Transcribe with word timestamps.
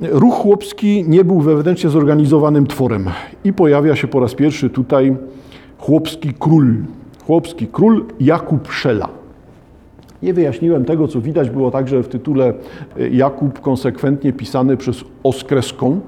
Ruch 0.00 0.34
chłopski 0.34 1.04
nie 1.08 1.24
był 1.24 1.40
wewnętrznie 1.40 1.90
zorganizowanym 1.90 2.66
tworem 2.66 3.06
i 3.44 3.52
pojawia 3.52 3.96
się 3.96 4.08
po 4.08 4.20
raz 4.20 4.34
pierwszy 4.34 4.70
tutaj 4.70 5.16
chłopski 5.78 6.34
król. 6.38 6.74
Chłopski 7.26 7.66
król 7.72 8.04
Jakub 8.20 8.72
Szela. 8.72 9.08
Nie 10.22 10.34
wyjaśniłem 10.34 10.84
tego, 10.84 11.08
co 11.08 11.20
widać 11.20 11.50
było 11.50 11.70
także 11.70 12.02
w 12.02 12.08
tytule 12.08 12.54
Jakub 13.10 13.60
konsekwentnie 13.60 14.32
pisany 14.32 14.76
przez 14.76 15.04
oskreską, 15.22 16.00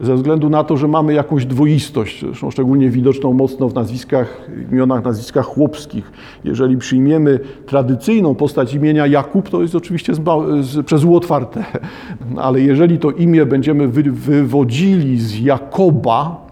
ze 0.00 0.14
względu 0.14 0.50
na 0.50 0.64
to, 0.64 0.76
że 0.76 0.88
mamy 0.88 1.14
jakąś 1.14 1.46
dwoistość, 1.46 2.20
zresztą 2.20 2.50
szczególnie 2.50 2.90
widoczną 2.90 3.32
mocno 3.32 3.68
w 3.68 3.74
nazwiskach, 3.74 4.48
imionach, 4.72 5.04
nazwiskach 5.04 5.46
chłopskich. 5.46 6.12
Jeżeli 6.44 6.76
przyjmiemy 6.76 7.40
tradycyjną 7.66 8.34
postać 8.34 8.74
imienia 8.74 9.06
Jakub, 9.06 9.48
to 9.48 9.62
jest 9.62 9.74
oczywiście 9.74 10.14
z, 10.14 10.20
z, 10.60 10.86
przez 10.86 11.04
otwarte, 11.04 11.64
ale 12.36 12.60
jeżeli 12.60 12.98
to 12.98 13.10
imię 13.10 13.46
będziemy 13.46 13.88
wy, 13.88 14.02
wywodzili 14.02 15.20
z 15.20 15.40
Jakoba, 15.40 16.46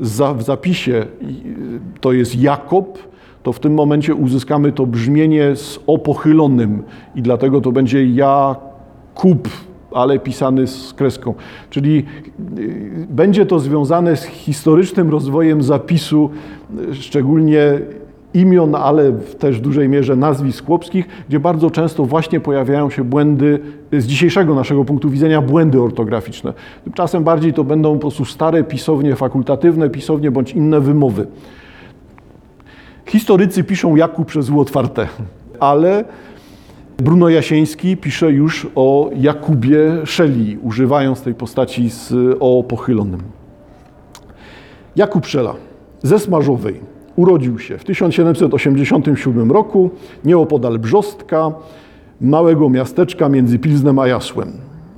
za, 0.00 0.34
w 0.34 0.42
zapisie 0.42 1.06
to 2.00 2.12
jest 2.12 2.36
Jakob, 2.36 2.98
to 3.42 3.52
w 3.52 3.60
tym 3.60 3.74
momencie 3.74 4.14
uzyskamy 4.14 4.72
to 4.72 4.86
brzmienie 4.86 5.56
z 5.56 5.80
opochylonym. 5.86 6.82
I 7.14 7.22
dlatego 7.22 7.60
to 7.60 7.72
będzie 7.72 8.06
Jakub, 8.06 9.48
ale 9.94 10.18
pisany 10.18 10.66
z 10.66 10.94
kreską. 10.94 11.34
Czyli 11.70 12.04
y, 12.58 13.06
będzie 13.10 13.46
to 13.46 13.58
związane 13.58 14.16
z 14.16 14.24
historycznym 14.24 15.10
rozwojem 15.10 15.62
zapisu, 15.62 16.30
szczególnie 16.92 17.78
imion, 18.34 18.74
ale 18.74 19.12
też 19.12 19.58
w 19.58 19.60
dużej 19.60 19.88
mierze 19.88 20.16
nazwisk 20.16 20.66
chłopskich, 20.66 21.06
gdzie 21.28 21.40
bardzo 21.40 21.70
często 21.70 22.04
właśnie 22.04 22.40
pojawiają 22.40 22.90
się 22.90 23.04
błędy, 23.04 23.60
z 23.92 24.06
dzisiejszego 24.06 24.54
naszego 24.54 24.84
punktu 24.84 25.10
widzenia, 25.10 25.42
błędy 25.42 25.82
ortograficzne. 25.82 26.52
Tymczasem 26.84 27.24
bardziej 27.24 27.52
to 27.52 27.64
będą 27.64 27.94
po 27.94 28.00
prostu 28.00 28.24
stare 28.24 28.64
pisownie, 28.64 29.16
fakultatywne 29.16 29.90
pisownie 29.90 30.30
bądź 30.30 30.52
inne 30.52 30.80
wymowy. 30.80 31.26
Historycy 33.06 33.64
piszą 33.64 33.96
Jakub 33.96 34.26
przez 34.26 34.50
U 34.50 34.60
otwarte, 34.60 35.08
ale 35.60 36.04
Bruno 36.98 37.28
Jasieński 37.28 37.96
pisze 37.96 38.32
już 38.32 38.66
o 38.74 39.10
Jakubie 39.16 39.78
Szeli, 40.04 40.58
używając 40.62 41.22
tej 41.22 41.34
postaci 41.34 41.90
z 41.90 42.14
o 42.40 42.64
pochylonym. 42.68 43.20
Jakub 44.96 45.26
Szela 45.26 45.54
ze 46.02 46.18
Smarzowej 46.18 46.80
urodził 47.16 47.58
się 47.58 47.78
w 47.78 47.84
1787 47.84 49.52
roku 49.52 49.90
nieopodal 50.24 50.78
Brzostka, 50.78 51.52
małego 52.20 52.70
miasteczka 52.70 53.28
między 53.28 53.58
Pilznem 53.58 53.98
a 53.98 54.06
Jasłem. 54.06 54.52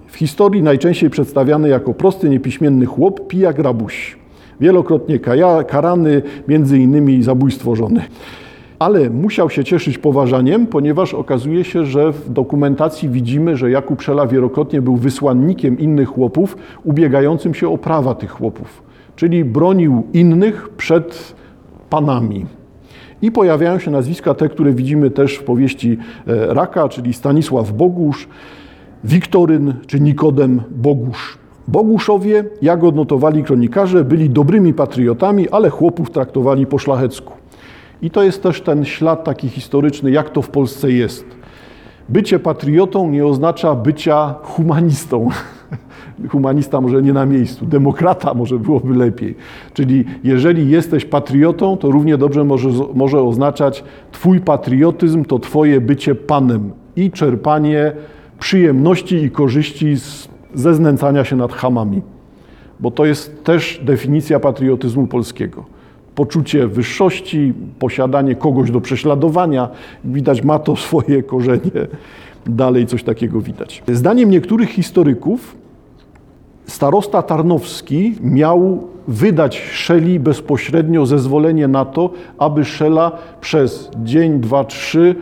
W 0.07 0.17
historii 0.17 0.63
najczęściej 0.63 1.11
przedstawiany 1.11 1.69
jako 1.69 1.95
prosty, 1.95 2.29
niepiśmienny 2.29 2.87
chłop, 2.87 3.27
pijak 3.29 3.59
rabuś. 3.59 4.19
Wielokrotnie 4.61 5.19
karany, 5.69 6.23
między 6.49 6.79
innymi 6.79 7.23
zabójstwo 7.23 7.77
żony 7.77 8.03
ale 8.79 9.11
musiał 9.11 9.51
się 9.51 9.65
cieszyć 9.65 9.99
poważaniem, 9.99 10.67
ponieważ 10.67 11.15
okazuje 11.15 11.65
się, 11.65 11.85
że 11.85 12.13
w 12.13 12.31
dokumentacji 12.31 13.09
widzimy, 13.09 13.57
że 13.57 13.71
Jakub 13.71 14.03
Szela 14.03 14.27
wielokrotnie 14.27 14.83
był 14.83 14.97
wysłannikiem 14.97 15.79
innych 15.79 16.09
chłopów, 16.09 16.57
ubiegającym 16.85 17.55
się 17.55 17.69
o 17.69 17.79
prawa 17.79 18.15
tych 18.15 18.31
chłopów, 18.31 18.83
czyli 19.17 19.45
bronił 19.45 20.03
innych 20.13 20.69
przed 20.69 21.35
panami. 21.91 22.47
I 23.23 23.33
pojawiają 23.33 23.79
się 23.79 23.91
nazwiska 23.91 24.35
te, 24.35 24.49
które 24.49 24.73
widzimy 24.73 25.11
też 25.11 25.35
w 25.35 25.45
powieści 25.45 25.99
e, 26.27 26.55
Raka, 26.55 26.89
czyli 26.89 27.13
Stanisław 27.13 27.73
Bogusz, 27.73 28.29
Wiktoryn 29.05 29.75
czy 29.87 30.01
Nikodem 30.01 30.63
Bogusz. 30.71 31.39
Boguszowie, 31.69 32.45
jak 32.63 32.85
odnotowali 32.85 33.43
kronikarze, 33.43 34.05
byli 34.05 34.31
dobrymi 34.31 34.75
patriotami, 34.75 35.49
ale 35.49 35.71
chłopów 35.71 36.11
traktowali 36.11 36.67
po 36.67 36.79
szlachecku. 36.79 37.33
I 38.03 38.11
to 38.11 38.23
jest 38.23 38.43
też 38.43 38.61
ten 38.61 38.85
ślad 38.85 39.25
taki 39.25 39.49
historyczny, 39.49 40.11
jak 40.11 40.31
to 40.31 40.43
w 40.43 40.49
Polsce 40.49 40.93
jest. 40.93 41.27
Bycie 42.09 42.39
patriotą 42.39 43.11
nie 43.11 43.27
oznacza 43.27 43.75
bycia 43.75 44.35
humanistą. 44.43 45.29
Humanista 46.31 46.81
może 46.81 47.03
nie 47.03 47.13
na 47.13 47.27
miejscu, 47.27 47.67
demokrata 47.67 48.35
może 48.35 48.59
byłoby 48.59 48.95
lepiej. 48.95 49.35
Czyli 49.75 50.05
jeżeli 50.25 50.71
jesteś 50.71 51.05
patriotą, 51.05 51.77
to 51.77 51.91
równie 51.91 52.19
dobrze 52.19 52.45
może, 52.45 52.69
może 52.95 53.23
oznaczać 53.23 53.85
Twój 54.13 54.41
patriotyzm 54.41 55.25
to 55.25 55.39
Twoje 55.39 55.81
bycie 55.81 56.15
panem 56.15 56.71
i 56.97 57.11
czerpanie 57.11 57.93
przyjemności 58.39 59.17
i 59.17 59.31
korzyści 59.31 59.97
z, 59.97 60.29
ze 60.55 60.75
znęcania 60.75 61.25
się 61.25 61.37
nad 61.37 61.53
hamami. 61.53 62.03
Bo 62.81 62.91
to 62.91 63.05
jest 63.05 63.45
też 63.45 63.81
definicja 63.85 64.41
patriotyzmu 64.41 65.07
polskiego 65.07 65.76
poczucie 66.17 66.67
wyższości, 66.67 67.53
posiadanie 67.79 68.35
kogoś 68.35 68.71
do 68.71 68.81
prześladowania. 68.81 69.69
Widać, 70.05 70.43
ma 70.43 70.59
to 70.59 70.77
swoje 70.77 71.23
korzenie. 71.23 71.87
Dalej 72.47 72.87
coś 72.87 73.03
takiego 73.03 73.41
widać. 73.41 73.83
Zdaniem 73.89 74.31
niektórych 74.31 74.71
historyków, 74.71 75.57
starosta 76.67 77.23
Tarnowski 77.23 78.15
miał 78.21 78.89
wydać 79.09 79.63
Szeli 79.73 80.21
bezpośrednio 80.21 81.07
zezwolenie 81.07 81.69
na 81.69 81.85
to, 81.85 82.11
aby 82.39 82.65
Szela 82.65 83.13
przez 83.41 83.91
dzień, 84.05 84.41
dwa, 84.41 84.65
trzy 84.65 85.15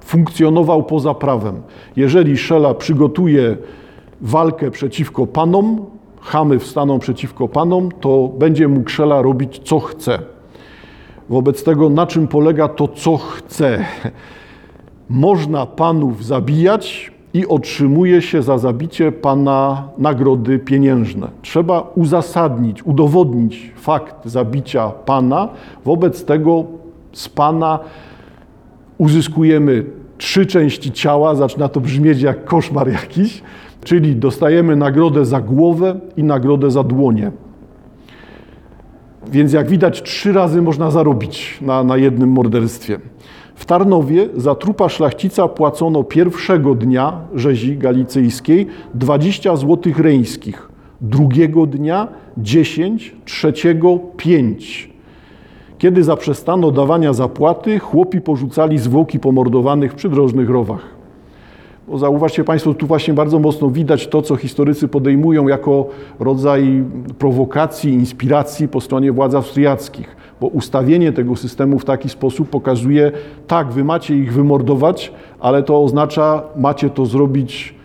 funkcjonował 0.00 0.82
poza 0.82 1.14
prawem. 1.14 1.62
Jeżeli 1.96 2.36
Szela 2.36 2.74
przygotuje 2.74 3.56
walkę 4.20 4.70
przeciwko 4.70 5.26
panom, 5.26 5.95
chamy 6.26 6.58
wstaną 6.58 6.98
przeciwko 6.98 7.48
panom, 7.48 7.88
to 8.00 8.30
będzie 8.38 8.68
mógł 8.68 8.90
Szela 8.90 9.22
robić 9.22 9.60
co 9.64 9.80
chce. 9.80 10.18
Wobec 11.28 11.64
tego, 11.64 11.90
na 11.90 12.06
czym 12.06 12.28
polega 12.28 12.68
to 12.68 12.88
co 12.88 13.16
chce? 13.16 13.84
Można 15.08 15.66
panów 15.66 16.24
zabijać 16.24 17.12
i 17.34 17.46
otrzymuje 17.46 18.22
się 18.22 18.42
za 18.42 18.58
zabicie 18.58 19.12
pana 19.12 19.88
nagrody 19.98 20.58
pieniężne. 20.58 21.28
Trzeba 21.42 21.80
uzasadnić, 21.80 22.86
udowodnić 22.86 23.72
fakt 23.76 24.14
zabicia 24.24 24.88
pana. 24.88 25.48
Wobec 25.84 26.24
tego 26.24 26.64
z 27.12 27.28
pana 27.28 27.78
uzyskujemy 28.98 29.84
trzy 30.18 30.46
części 30.46 30.92
ciała, 30.92 31.34
zaczyna 31.34 31.68
to 31.68 31.80
brzmieć 31.80 32.22
jak 32.22 32.44
koszmar 32.44 32.88
jakiś, 32.88 33.42
Czyli 33.86 34.16
dostajemy 34.16 34.76
nagrodę 34.76 35.24
za 35.24 35.40
głowę 35.40 36.00
i 36.16 36.24
nagrodę 36.24 36.70
za 36.70 36.82
dłonie. 36.82 37.32
Więc 39.30 39.52
jak 39.52 39.68
widać, 39.68 40.02
trzy 40.02 40.32
razy 40.32 40.62
można 40.62 40.90
zarobić 40.90 41.58
na, 41.60 41.84
na 41.84 41.96
jednym 41.96 42.30
morderstwie. 42.30 42.98
W 43.54 43.64
Tarnowie 43.64 44.28
za 44.36 44.54
trupa 44.54 44.88
szlachcica 44.88 45.48
płacono 45.48 46.04
pierwszego 46.04 46.74
dnia 46.74 47.12
rzezi 47.34 47.78
galicyjskiej 47.78 48.66
20 48.94 49.56
złotych 49.56 49.98
reńskich, 49.98 50.68
drugiego 51.00 51.66
dnia 51.66 52.08
10, 52.38 53.14
trzeciego 53.24 53.98
5. 54.16 54.90
Kiedy 55.78 56.04
zaprzestano 56.04 56.70
dawania 56.70 57.12
zapłaty, 57.12 57.78
chłopi 57.78 58.20
porzucali 58.20 58.78
zwłoki 58.78 59.20
pomordowanych 59.20 59.92
w 59.92 59.94
przydrożnych 59.94 60.50
rowach. 60.50 60.95
Bo 61.88 61.98
zauważcie 61.98 62.44
Państwo, 62.44 62.74
tu 62.74 62.86
właśnie 62.86 63.14
bardzo 63.14 63.38
mocno 63.38 63.70
widać 63.70 64.06
to, 64.06 64.22
co 64.22 64.36
historycy 64.36 64.88
podejmują 64.88 65.48
jako 65.48 65.88
rodzaj 66.20 66.84
prowokacji, 67.18 67.92
inspiracji 67.92 68.68
po 68.68 68.80
stronie 68.80 69.12
władz 69.12 69.34
austriackich. 69.34 70.16
Bo 70.40 70.46
ustawienie 70.46 71.12
tego 71.12 71.36
systemu 71.36 71.78
w 71.78 71.84
taki 71.84 72.08
sposób 72.08 72.48
pokazuje, 72.48 73.12
tak, 73.46 73.72
wy 73.72 73.84
macie 73.84 74.16
ich 74.16 74.32
wymordować, 74.32 75.12
ale 75.40 75.62
to 75.62 75.82
oznacza, 75.82 76.42
macie 76.56 76.90
to 76.90 77.06
zrobić 77.06 77.75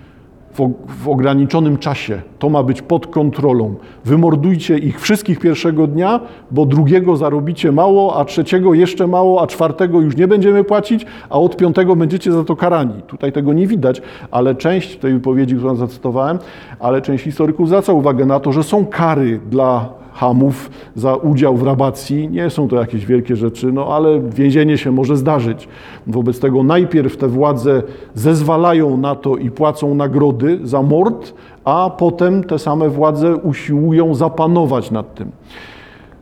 w, 0.53 0.73
w, 1.03 1.09
ograniczonym 1.09 1.77
czasie. 1.77 2.21
To 2.39 2.49
ma 2.49 2.63
być 2.63 2.81
pod 2.81 3.07
kontrolą. 3.07 3.75
Wymordujcie 4.05 4.77
ich 4.77 5.01
wszystkich 5.01 5.39
pierwszego 5.39 5.87
dnia, 5.87 6.19
bo 6.51 6.65
drugiego 6.65 7.17
zarobicie 7.17 7.71
mało, 7.71 8.15
a 8.19 8.25
trzeciego 8.25 8.73
jeszcze 8.73 9.07
mało, 9.07 9.41
a 9.41 9.47
czwartego 9.47 10.01
już 10.01 10.17
nie 10.17 10.27
będziemy 10.27 10.63
płacić, 10.63 11.05
a 11.29 11.39
od 11.39 11.57
piątego 11.57 11.95
będziecie 11.95 12.31
za 12.31 12.43
to 12.43 12.55
karani. 12.55 13.01
Tutaj 13.07 13.31
tego 13.31 13.53
nie 13.53 13.67
widać, 13.67 14.01
ale 14.31 14.55
część 14.55 14.97
tej 14.97 15.13
wypowiedzi, 15.13 15.55
którą 15.55 15.75
zacytowałem, 15.75 16.39
ale 16.79 17.01
część 17.01 17.23
historyków 17.23 17.67
zwraca 17.67 17.93
uwagę 17.93 18.25
na 18.25 18.39
to, 18.39 18.51
że 18.51 18.63
są 18.63 18.85
kary 18.85 19.39
dla 19.49 20.01
hamów 20.13 20.71
za 20.95 21.15
udział 21.15 21.57
w 21.57 21.63
rabacji. 21.63 22.29
Nie 22.29 22.49
są 22.49 22.67
to 22.67 22.75
jakieś 22.75 23.05
wielkie 23.05 23.35
rzeczy, 23.35 23.71
no 23.71 23.95
ale 23.95 24.19
więzienie 24.19 24.77
się 24.77 24.91
może 24.91 25.17
zdarzyć. 25.17 25.67
Wobec 26.07 26.39
tego 26.39 26.63
najpierw 26.63 27.17
te 27.17 27.27
władze 27.27 27.83
zezwalają 28.15 28.97
na 28.97 29.15
to 29.15 29.37
i 29.37 29.51
płacą 29.51 29.95
nagrody 29.95 30.59
za 30.63 30.81
mord, 30.81 31.33
a 31.65 31.91
potem 31.97 32.43
te 32.43 32.59
same 32.59 32.89
władze 32.89 33.35
usiłują 33.35 34.15
zapanować 34.15 34.91
nad 34.91 35.15
tym. 35.15 35.31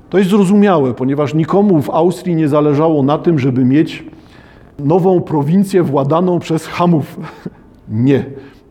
To 0.10 0.18
jest 0.18 0.30
zrozumiałe, 0.30 0.94
ponieważ 0.94 1.34
nikomu 1.34 1.82
w 1.82 1.90
Austrii 1.90 2.36
nie 2.36 2.48
zależało 2.48 3.04
na 3.04 3.18
tym, 3.18 3.40
żeby 3.40 3.66
mieć 3.66 4.06
nową 4.80 5.22
prowincję 5.22 5.84
władaną 5.84 6.40
przez 6.40 6.68
hamów. 6.68 7.20
Nie. 7.90 8.26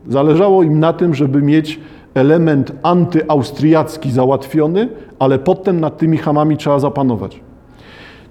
Zależało 0.07 0.63
im 0.63 0.79
na 0.79 0.93
tym, 0.93 1.13
żeby 1.13 1.41
mieć 1.41 1.79
element 2.13 2.71
antyaustriacki 2.83 4.11
załatwiony, 4.11 4.89
ale 5.19 5.39
potem 5.39 5.79
nad 5.79 5.97
tymi 5.97 6.17
Hamami 6.17 6.57
trzeba 6.57 6.79
zapanować. 6.79 7.39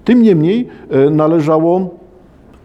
Tym 0.04 0.22
niemniej 0.22 0.68
e, 0.90 1.10
należało 1.10 1.90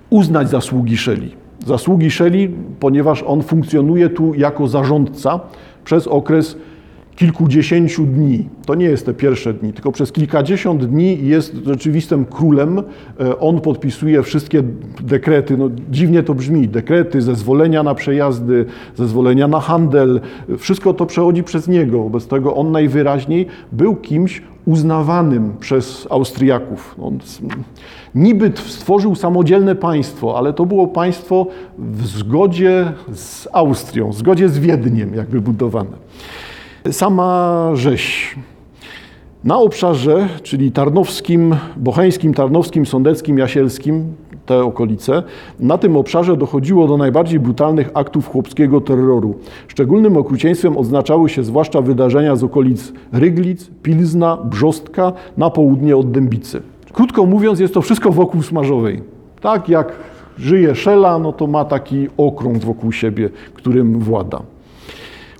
uznać 0.10 0.50
zasługi 0.50 0.98
Szeli. 0.98 1.36
Zasługi 1.66 2.12
Szeli, 2.12 2.50
ponieważ 2.80 3.24
on 3.24 3.42
funkcjonuje 3.42 4.10
tu 4.10 4.34
jako 4.34 4.68
zarządca 4.68 5.40
przez 5.86 6.08
okres 6.08 6.58
kilkudziesięciu 7.16 8.06
dni. 8.06 8.50
To 8.66 8.76
nie 8.76 8.86
jest 8.86 9.06
te 9.06 9.14
pierwsze 9.14 9.54
dni, 9.54 9.74
tylko 9.74 9.92
przez 9.92 10.12
kilkadziesiąt 10.12 10.86
dni 10.86 11.28
jest 11.28 11.56
rzeczywistym 11.66 12.26
królem. 12.26 12.84
E, 13.20 13.40
on 13.40 13.62
podpisuje 13.62 14.24
wszystkie 14.24 14.64
dekrety. 15.02 15.58
No, 15.58 15.70
dziwnie 15.92 16.24
to 16.24 16.34
brzmi. 16.34 16.68
Dekrety, 16.68 17.22
zezwolenia 17.22 17.84
na 17.84 17.96
przejazdy, 17.96 18.66
zezwolenia 18.96 19.48
na 19.48 19.60
handel. 19.60 20.22
Wszystko 20.58 20.94
to 20.94 21.06
przechodzi 21.06 21.44
przez 21.44 21.68
niego. 21.68 22.04
Wobec 22.04 22.28
tego 22.28 22.56
on 22.56 22.72
najwyraźniej 22.72 23.48
był 23.72 23.96
kimś 23.96 24.42
uznawanym 24.66 25.54
przez 25.60 26.08
Austriaków. 26.10 26.96
On 27.02 27.20
niby 28.16 28.52
stworzył 28.56 29.16
samodzielne 29.16 29.76
państwo, 29.76 30.38
ale 30.38 30.54
to 30.54 30.66
było 30.66 30.88
państwo 30.88 31.48
w 31.78 32.06
zgodzie 32.08 32.94
z 33.14 33.48
Austrią, 33.52 34.10
w 34.10 34.16
zgodzie 34.16 34.50
z 34.50 34.60
Wiedniem 34.60 35.14
jakby 35.14 35.42
budowane. 35.42 35.98
Sama 36.92 37.72
rzeź. 37.74 38.36
Na 39.44 39.58
obszarze, 39.58 40.28
czyli 40.44 40.72
tarnowskim, 40.72 41.56
bocheńskim, 41.78 42.34
tarnowskim, 42.34 42.86
sądeckim, 42.86 43.38
jasielskim, 43.38 44.04
te 44.46 44.64
okolice, 44.64 45.24
na 45.60 45.78
tym 45.78 45.98
obszarze 45.98 46.38
dochodziło 46.38 46.88
do 46.88 46.98
najbardziej 46.98 47.40
brutalnych 47.40 47.90
aktów 47.94 48.28
chłopskiego 48.28 48.82
terroru. 48.82 49.36
Szczególnym 49.68 50.18
okrucieństwem 50.18 50.78
odznaczały 50.78 51.30
się 51.30 51.44
zwłaszcza 51.44 51.82
wydarzenia 51.82 52.36
z 52.36 52.44
okolic 52.44 52.94
Ryglic, 53.12 53.70
Pilzna, 53.84 54.38
Brzostka, 54.38 55.14
na 55.38 55.50
południe 55.50 55.98
od 55.98 56.12
Dębicy. 56.12 56.62
Krótko 56.94 57.26
mówiąc, 57.26 57.60
jest 57.60 57.74
to 57.74 57.82
wszystko 57.82 58.12
wokół 58.12 58.42
Smarzowej. 58.42 59.02
Tak 59.42 59.70
jak 59.70 59.92
żyje 60.38 60.76
Szela, 60.76 61.20
no 61.20 61.34
to 61.34 61.48
ma 61.48 61.66
taki 61.66 62.08
okrąg 62.18 62.58
wokół 62.58 62.92
siebie, 62.92 63.30
którym 63.54 64.00
włada. 64.00 64.42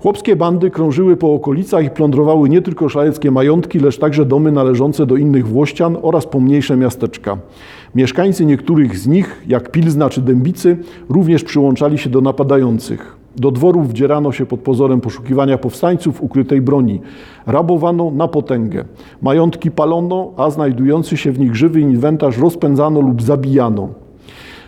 Chłopskie 0.04 0.36
bandy 0.36 0.72
krążyły 0.72 1.18
po 1.18 1.34
okolicach 1.34 1.86
i 1.86 1.90
plądrowały 1.90 2.50
nie 2.50 2.62
tylko 2.62 2.90
szlacheckie 2.90 3.32
majątki, 3.32 3.80
lecz 3.80 3.98
także 3.98 4.26
domy 4.26 4.52
należące 4.52 5.06
do 5.06 5.16
innych 5.16 5.48
włościan 5.48 5.98
oraz 6.02 6.26
pomniejsze 6.26 6.78
miasteczka. 6.78 7.38
Mieszkańcy 7.96 8.46
niektórych 8.46 8.98
z 8.98 9.08
nich, 9.08 9.44
jak 9.48 9.72
Pilzna 9.72 10.10
czy 10.10 10.22
Dębicy, 10.22 10.78
również 11.10 11.44
przyłączali 11.44 11.98
się 11.98 12.10
do 12.10 12.22
napadających. 12.22 13.18
Do 13.36 13.52
dworów 13.52 13.90
wdzierano 13.90 14.32
się 14.32 14.46
pod 14.46 14.60
pozorem 14.60 15.02
poszukiwania 15.02 15.58
powstańców 15.58 16.24
ukrytej 16.24 16.62
broni. 16.62 17.02
Rabowano 17.46 18.12
na 18.12 18.28
potęgę. 18.28 18.86
Majątki 19.22 19.72
palono, 19.72 20.32
a 20.38 20.50
znajdujący 20.50 21.18
się 21.18 21.32
w 21.32 21.40
nich 21.40 21.56
żywy 21.56 21.80
inwentarz 21.80 22.38
rozpędzano 22.38 23.02
lub 23.02 23.22
zabijano. 23.22 24.03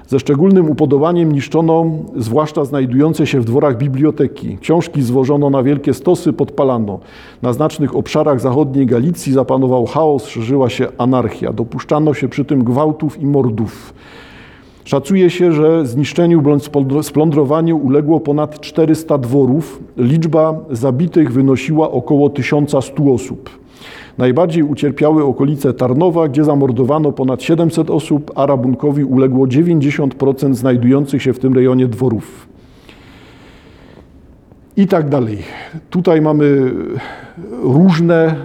Ze 0.07 0.19
szczególnym 0.19 0.69
upodobaniem 0.69 1.31
niszczono 1.31 1.85
zwłaszcza 2.15 2.65
znajdujące 2.65 3.27
się 3.27 3.39
w 3.41 3.45
dworach 3.45 3.77
biblioteki. 3.77 4.57
Książki 4.61 5.01
zwożono 5.01 5.49
na 5.49 5.63
wielkie 5.63 5.93
stosy, 5.93 6.33
podpalano. 6.33 6.99
Na 7.41 7.53
znacznych 7.53 7.95
obszarach 7.95 8.39
zachodniej 8.39 8.85
Galicji 8.85 9.33
zapanował 9.33 9.85
chaos, 9.85 10.27
szerzyła 10.27 10.69
się 10.69 10.87
anarchia. 10.97 11.53
Dopuszczano 11.53 12.13
się 12.13 12.27
przy 12.27 12.45
tym 12.45 12.63
gwałtów 12.63 13.21
i 13.21 13.25
mordów. 13.25 13.93
Szacuje 14.83 15.29
się, 15.29 15.51
że 15.51 15.85
zniszczeniu 15.85 16.41
bądź 16.41 16.69
splądrowaniu 17.01 17.77
uległo 17.77 18.19
ponad 18.19 18.59
400 18.59 19.17
dworów. 19.17 19.83
Liczba 19.97 20.59
zabitych 20.71 21.33
wynosiła 21.33 21.91
około 21.91 22.29
1100 22.29 23.03
osób. 23.13 23.64
Najbardziej 24.17 24.63
ucierpiały 24.63 25.23
okolice 25.23 25.73
Tarnowa, 25.73 26.27
gdzie 26.27 26.43
zamordowano 26.43 27.11
ponad 27.11 27.43
700 27.43 27.89
osób, 27.89 28.31
a 28.35 28.45
rabunkowi 28.45 29.03
uległo 29.03 29.47
90% 29.47 30.53
znajdujących 30.53 31.21
się 31.21 31.33
w 31.33 31.39
tym 31.39 31.53
rejonie 31.53 31.87
dworów. 31.87 32.47
I 34.77 34.87
tak 34.87 35.09
dalej. 35.09 35.37
Tutaj 35.89 36.21
mamy 36.21 36.71
różne 37.61 38.35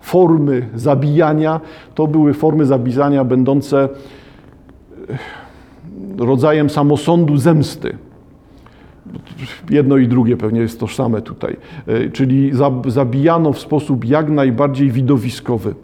formy 0.00 0.68
zabijania. 0.74 1.60
To 1.94 2.06
były 2.06 2.34
formy 2.34 2.66
zabijania 2.66 3.24
będące 3.24 3.88
rodzajem 6.18 6.70
samosądu 6.70 7.36
zemsty 7.36 7.96
jedno 9.70 9.96
i 9.96 10.08
drugie 10.08 10.36
pewnie 10.36 10.60
jest 10.60 10.80
tożsame 10.80 11.22
tutaj, 11.22 11.56
e, 11.86 12.10
czyli 12.10 12.50
zabijano 12.86 13.52
w 13.52 13.58
sposób 13.58 14.04
jak 14.04 14.30
najbardziej 14.30 14.90
widowiskowy. 14.90 15.74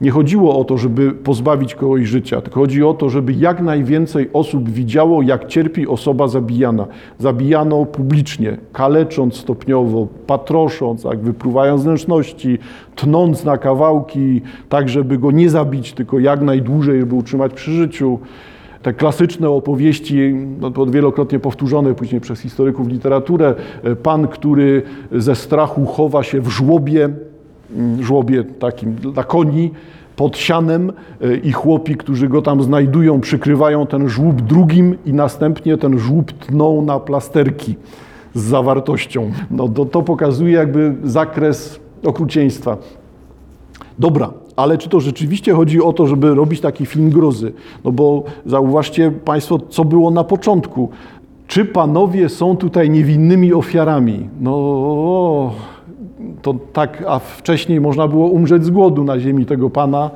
Nie 0.00 0.10
chodziło 0.10 0.58
o 0.58 0.64
to, 0.64 0.78
żeby 0.78 1.12
pozbawić 1.12 1.74
kogoś 1.74 2.08
życia, 2.08 2.40
tylko 2.40 2.60
chodzi 2.60 2.84
o 2.84 2.94
to, 2.94 3.10
żeby 3.10 3.32
jak 3.32 3.60
najwięcej 3.60 4.30
osób 4.32 4.70
widziało, 4.70 5.22
jak 5.22 5.46
cierpi 5.46 5.86
osoba 5.86 6.28
zabijana. 6.28 6.86
Zabijano 7.18 7.84
publicznie, 7.84 8.56
kalecząc 8.72 9.36
stopniowo, 9.36 10.08
patrosząc, 10.26 11.04
jak 11.04 11.20
wypruwając 11.20 11.82
wnętrzności, 11.82 12.58
tnąc 12.94 13.44
na 13.44 13.58
kawałki, 13.58 14.40
tak 14.68 14.88
żeby 14.88 15.18
go 15.18 15.30
nie 15.30 15.50
zabić, 15.50 15.92
tylko 15.92 16.18
jak 16.18 16.40
najdłużej, 16.40 17.00
żeby 17.00 17.14
utrzymać 17.14 17.52
przy 17.52 17.70
życiu 17.70 18.18
te 18.82 18.92
klasyczne 18.92 19.50
opowieści, 19.50 20.34
no, 20.60 20.86
wielokrotnie 20.86 21.38
powtórzone 21.38 21.94
później 21.94 22.20
przez 22.20 22.40
historyków 22.40 22.88
literaturę, 22.88 23.54
e, 23.82 23.96
pan, 23.96 24.28
który 24.28 24.82
ze 25.12 25.34
strachu 25.34 25.86
chowa 25.86 26.22
się 26.22 26.40
w 26.40 26.48
żłobie, 26.48 27.08
mm, 27.76 28.02
żłobie 28.02 28.44
takim 28.44 28.94
dla 28.94 29.24
koni, 29.24 29.70
pod 30.16 30.36
sianem 30.36 30.92
e, 31.20 31.36
i 31.36 31.52
chłopi, 31.52 31.96
którzy 31.96 32.28
go 32.28 32.42
tam 32.42 32.62
znajdują, 32.62 33.20
przykrywają 33.20 33.86
ten 33.86 34.08
żłób 34.08 34.40
drugim 34.40 34.96
i 35.06 35.12
następnie 35.12 35.76
ten 35.76 35.98
żłób 35.98 36.32
tną 36.32 36.82
na 36.82 37.00
plasterki 37.00 37.76
z 38.34 38.42
zawartością. 38.42 39.30
No, 39.50 39.68
to, 39.68 39.84
to 39.84 40.02
pokazuje 40.02 40.52
jakby 40.52 40.94
zakres 41.04 41.80
okrucieństwa. 42.04 42.76
Dobra, 43.98 44.30
ale 44.58 44.78
czy 44.78 44.88
to 44.88 45.00
rzeczywiście 45.00 45.52
chodzi 45.52 45.82
o 45.82 45.92
to, 45.92 46.06
żeby 46.06 46.34
robić 46.34 46.60
taki 46.60 46.86
film 46.86 47.10
grozy? 47.10 47.52
No 47.84 47.92
bo 47.92 48.22
zauważcie 48.46 49.10
Państwo, 49.10 49.58
co 49.58 49.84
było 49.84 50.10
na 50.10 50.24
początku. 50.24 50.88
Czy 51.46 51.64
panowie 51.64 52.28
są 52.28 52.56
tutaj 52.56 52.90
niewinnymi 52.90 53.54
ofiarami? 53.54 54.28
No, 54.40 55.52
to 56.42 56.54
tak, 56.72 57.04
a 57.06 57.18
wcześniej 57.18 57.80
można 57.80 58.08
było 58.08 58.26
umrzeć 58.26 58.64
z 58.64 58.70
głodu 58.70 59.04
na 59.04 59.20
ziemi 59.20 59.46
tego 59.46 59.70
pana. 59.70 60.10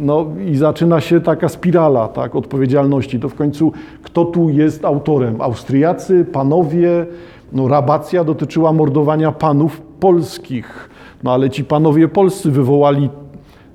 No 0.00 0.26
i 0.46 0.56
zaczyna 0.56 1.00
się 1.00 1.20
taka 1.20 1.48
spirala 1.48 2.08
tak, 2.08 2.36
odpowiedzialności. 2.36 3.20
To 3.20 3.28
w 3.28 3.34
końcu 3.34 3.72
kto 4.02 4.24
tu 4.24 4.48
jest 4.48 4.84
autorem? 4.84 5.40
Austriacy, 5.40 6.24
panowie, 6.32 7.06
no 7.52 7.68
rabacja 7.68 8.24
dotyczyła 8.24 8.72
mordowania 8.72 9.32
panów 9.32 9.80
polskich. 10.00 10.88
No 11.22 11.32
ale 11.32 11.50
ci 11.50 11.64
panowie 11.64 12.08
polscy 12.08 12.50
wywołali 12.50 13.10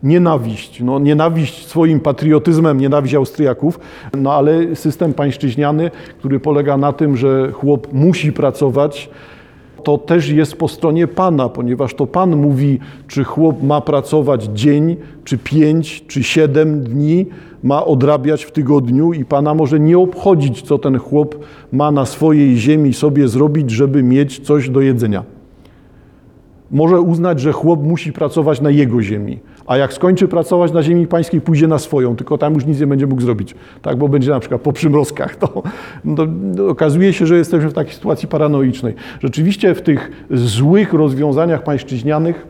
nienawiść, 0.03 0.81
no, 0.81 0.99
nienawiść 0.99 1.67
swoim 1.67 1.99
patriotyzmem, 1.99 2.79
nienawiść 2.79 3.15
Austriaków, 3.15 3.79
no 4.17 4.33
ale 4.33 4.75
system 4.75 5.13
pańszczyźniany, 5.13 5.91
który 6.19 6.39
polega 6.39 6.77
na 6.77 6.93
tym, 6.93 7.17
że 7.17 7.51
chłop 7.51 7.93
musi 7.93 8.33
pracować, 8.33 9.09
to 9.83 9.97
też 9.97 10.29
jest 10.29 10.55
po 10.55 10.67
stronie 10.67 11.07
Pana, 11.07 11.49
ponieważ 11.49 11.93
to 11.93 12.07
Pan 12.07 12.35
mówi, 12.35 12.79
czy 13.07 13.23
chłop 13.23 13.63
ma 13.63 13.81
pracować 13.81 14.43
dzień, 14.43 14.95
czy 15.23 15.37
pięć, 15.37 16.03
czy 16.07 16.23
siedem 16.23 16.83
dni, 16.83 17.25
ma 17.63 17.85
odrabiać 17.85 18.43
w 18.43 18.51
tygodniu 18.51 19.13
i 19.13 19.25
Pana 19.25 19.53
może 19.53 19.79
nie 19.79 19.99
obchodzić, 19.99 20.61
co 20.61 20.77
ten 20.77 20.99
chłop 20.99 21.45
ma 21.71 21.91
na 21.91 22.05
swojej 22.05 22.57
ziemi 22.57 22.93
sobie 22.93 23.27
zrobić, 23.27 23.71
żeby 23.71 24.03
mieć 24.03 24.39
coś 24.39 24.69
do 24.69 24.81
jedzenia 24.81 25.23
może 26.73 27.01
uznać, 27.01 27.39
że 27.39 27.51
chłop 27.51 27.83
musi 27.83 28.13
pracować 28.13 28.61
na 28.61 28.69
jego 28.69 29.01
ziemi, 29.01 29.39
a 29.67 29.77
jak 29.77 29.93
skończy 29.93 30.27
pracować 30.27 30.71
na 30.71 30.83
ziemi 30.83 31.07
pańskiej, 31.07 31.41
pójdzie 31.41 31.67
na 31.67 31.79
swoją, 31.79 32.15
tylko 32.15 32.37
tam 32.37 32.53
już 32.53 32.65
nic 32.65 32.79
nie 32.79 32.87
będzie 32.87 33.07
mógł 33.07 33.21
zrobić, 33.21 33.55
tak, 33.81 33.97
bo 33.97 34.09
będzie 34.09 34.31
na 34.31 34.39
przykład 34.39 34.61
po 34.61 34.73
przymrozkach. 34.73 35.35
To, 35.35 35.47
to, 36.15 36.27
to 36.57 36.67
okazuje 36.67 37.13
się, 37.13 37.25
że 37.25 37.37
jesteśmy 37.37 37.69
w 37.69 37.73
takiej 37.73 37.93
sytuacji 37.93 38.27
paranoicznej. 38.27 38.93
Rzeczywiście 39.19 39.75
w 39.75 39.81
tych 39.81 40.25
złych 40.31 40.93
rozwiązaniach 40.93 41.63
pańszczyźnianych 41.63 42.47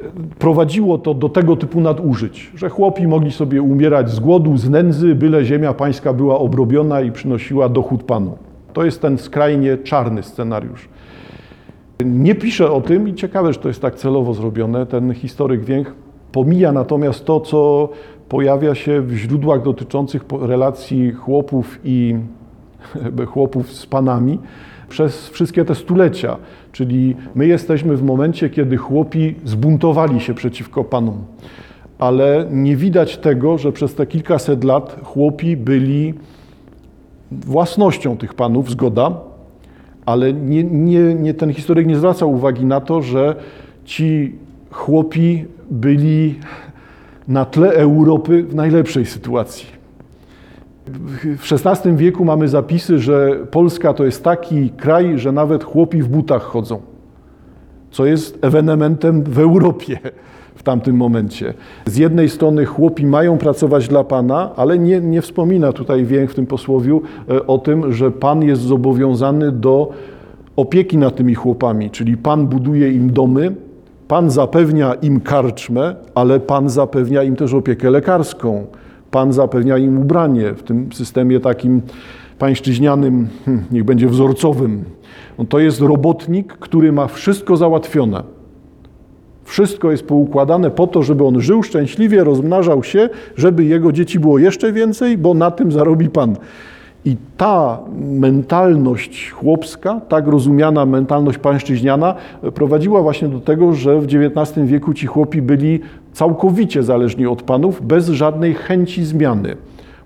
e, 0.00 0.04
prowadziło 0.38 0.98
to 0.98 1.14
do 1.14 1.28
tego 1.28 1.56
typu 1.56 1.80
nadużyć, 1.80 2.52
że 2.54 2.68
chłopi 2.68 3.06
mogli 3.08 3.32
sobie 3.32 3.62
umierać 3.62 4.10
z 4.10 4.20
głodu, 4.20 4.56
z 4.56 4.70
nędzy, 4.70 5.14
byle 5.14 5.44
ziemia 5.44 5.74
pańska 5.74 6.12
była 6.12 6.38
obrobiona 6.38 7.00
i 7.00 7.12
przynosiła 7.12 7.68
dochód 7.68 8.02
panu. 8.02 8.38
To 8.72 8.84
jest 8.84 9.02
ten 9.02 9.18
skrajnie 9.18 9.78
czarny 9.78 10.22
scenariusz. 10.22 10.88
Nie 12.04 12.34
pisze 12.34 12.70
o 12.72 12.80
tym 12.80 13.08
i 13.08 13.14
ciekawe, 13.14 13.52
że 13.52 13.58
to 13.58 13.68
jest 13.68 13.82
tak 13.82 13.94
celowo 13.94 14.34
zrobione. 14.34 14.86
Ten 14.86 15.14
historyk 15.14 15.64
Więch 15.64 15.94
pomija 16.32 16.72
natomiast 16.72 17.24
to, 17.24 17.40
co 17.40 17.88
pojawia 18.28 18.74
się 18.74 19.00
w 19.00 19.12
źródłach 19.12 19.62
dotyczących 19.62 20.24
relacji 20.40 21.12
chłopów 21.12 21.78
i 21.84 22.16
chłopów 23.32 23.72
z 23.72 23.86
panami. 23.86 24.38
przez 24.88 25.28
wszystkie 25.28 25.64
te 25.64 25.74
stulecia. 25.74 26.36
Czyli 26.72 27.16
my 27.34 27.46
jesteśmy 27.46 27.96
w 27.96 28.02
momencie, 28.02 28.50
kiedy 28.50 28.76
chłopi 28.76 29.34
zbuntowali 29.44 30.20
się 30.20 30.34
przeciwko 30.34 30.84
panom. 30.84 31.24
Ale 31.98 32.46
nie 32.50 32.76
widać 32.76 33.16
tego, 33.16 33.58
że 33.58 33.72
przez 33.72 33.94
te 33.94 34.06
kilkaset 34.06 34.64
lat 34.64 35.00
chłopi 35.04 35.56
byli 35.56 36.14
własnością 37.32 38.16
tych 38.16 38.34
panów, 38.34 38.70
zgoda, 38.70 39.29
ale 40.10 40.32
nie, 40.32 40.64
nie, 40.64 41.14
nie, 41.14 41.34
ten 41.34 41.52
historyk 41.52 41.86
nie 41.86 41.96
zwraca 41.96 42.26
uwagi 42.26 42.64
na 42.64 42.80
to, 42.80 43.02
że 43.02 43.36
ci 43.84 44.34
chłopi 44.70 45.44
byli 45.70 46.38
na 47.28 47.44
tle 47.44 47.72
Europy 47.72 48.42
w 48.42 48.54
najlepszej 48.54 49.06
sytuacji. 49.06 49.66
W 51.38 51.52
XVI 51.52 51.96
wieku 51.96 52.24
mamy 52.24 52.48
zapisy, 52.48 52.98
że 52.98 53.36
Polska 53.50 53.94
to 53.94 54.04
jest 54.04 54.24
taki 54.24 54.70
kraj, 54.70 55.18
że 55.18 55.32
nawet 55.32 55.64
chłopi 55.64 56.02
w 56.02 56.08
butach 56.08 56.42
chodzą, 56.42 56.80
co 57.90 58.06
jest 58.06 58.38
ewenementem 58.44 59.22
w 59.22 59.38
Europie 59.38 59.98
w 60.60 60.62
tamtym 60.62 60.96
momencie. 60.96 61.54
Z 61.86 61.96
jednej 61.96 62.28
strony 62.28 62.64
chłopi 62.64 63.06
mają 63.06 63.38
pracować 63.38 63.88
dla 63.88 64.04
Pana, 64.04 64.50
ale 64.56 64.78
nie, 64.78 65.00
nie 65.00 65.22
wspomina 65.22 65.72
tutaj 65.72 66.04
Więch 66.04 66.30
w 66.30 66.34
tym 66.34 66.46
posłowiu 66.46 67.02
e, 67.30 67.46
o 67.46 67.58
tym, 67.58 67.92
że 67.92 68.10
Pan 68.10 68.42
jest 68.42 68.62
zobowiązany 68.62 69.52
do 69.52 69.90
opieki 70.56 70.98
nad 70.98 71.16
tymi 71.16 71.34
chłopami, 71.34 71.90
czyli 71.90 72.16
Pan 72.16 72.46
buduje 72.46 72.92
im 72.92 73.12
domy, 73.12 73.54
Pan 74.08 74.30
zapewnia 74.30 74.94
im 74.94 75.20
karczmę, 75.20 75.94
ale 76.14 76.40
Pan 76.40 76.68
zapewnia 76.68 77.22
im 77.22 77.36
też 77.36 77.54
opiekę 77.54 77.90
lekarską. 77.90 78.66
Pan 79.10 79.32
zapewnia 79.32 79.78
im 79.78 79.98
ubranie 79.98 80.54
w 80.54 80.62
tym 80.62 80.92
systemie 80.92 81.40
takim 81.40 81.82
pańszczyźnianym, 82.38 83.28
hmm, 83.44 83.64
niech 83.70 83.84
będzie 83.84 84.08
wzorcowym. 84.08 84.84
No 85.38 85.44
to 85.44 85.58
jest 85.58 85.80
robotnik, 85.80 86.52
który 86.52 86.92
ma 86.92 87.06
wszystko 87.06 87.56
załatwione. 87.56 88.39
Wszystko 89.50 89.90
jest 89.90 90.06
poukładane 90.06 90.70
po 90.70 90.86
to, 90.86 91.02
żeby 91.02 91.24
on 91.24 91.40
żył 91.40 91.62
szczęśliwie, 91.62 92.24
rozmnażał 92.24 92.82
się, 92.84 93.08
żeby 93.36 93.64
jego 93.64 93.92
dzieci 93.92 94.20
było 94.20 94.38
jeszcze 94.38 94.72
więcej, 94.72 95.18
bo 95.18 95.34
na 95.34 95.50
tym 95.50 95.72
zarobi 95.72 96.08
Pan. 96.08 96.36
I 97.04 97.16
ta 97.36 97.78
mentalność 97.98 99.30
chłopska, 99.30 100.00
tak 100.08 100.26
rozumiana 100.26 100.86
mentalność 100.86 101.38
pańszczyźniana, 101.38 102.14
prowadziła 102.54 103.02
właśnie 103.02 103.28
do 103.28 103.40
tego, 103.40 103.72
że 103.72 104.00
w 104.00 104.04
XIX 104.04 104.66
wieku 104.66 104.94
ci 104.94 105.06
chłopi 105.06 105.42
byli 105.42 105.80
całkowicie 106.12 106.82
zależni 106.82 107.26
od 107.26 107.42
panów, 107.42 107.86
bez 107.86 108.08
żadnej 108.08 108.54
chęci 108.54 109.04
zmiany. 109.04 109.56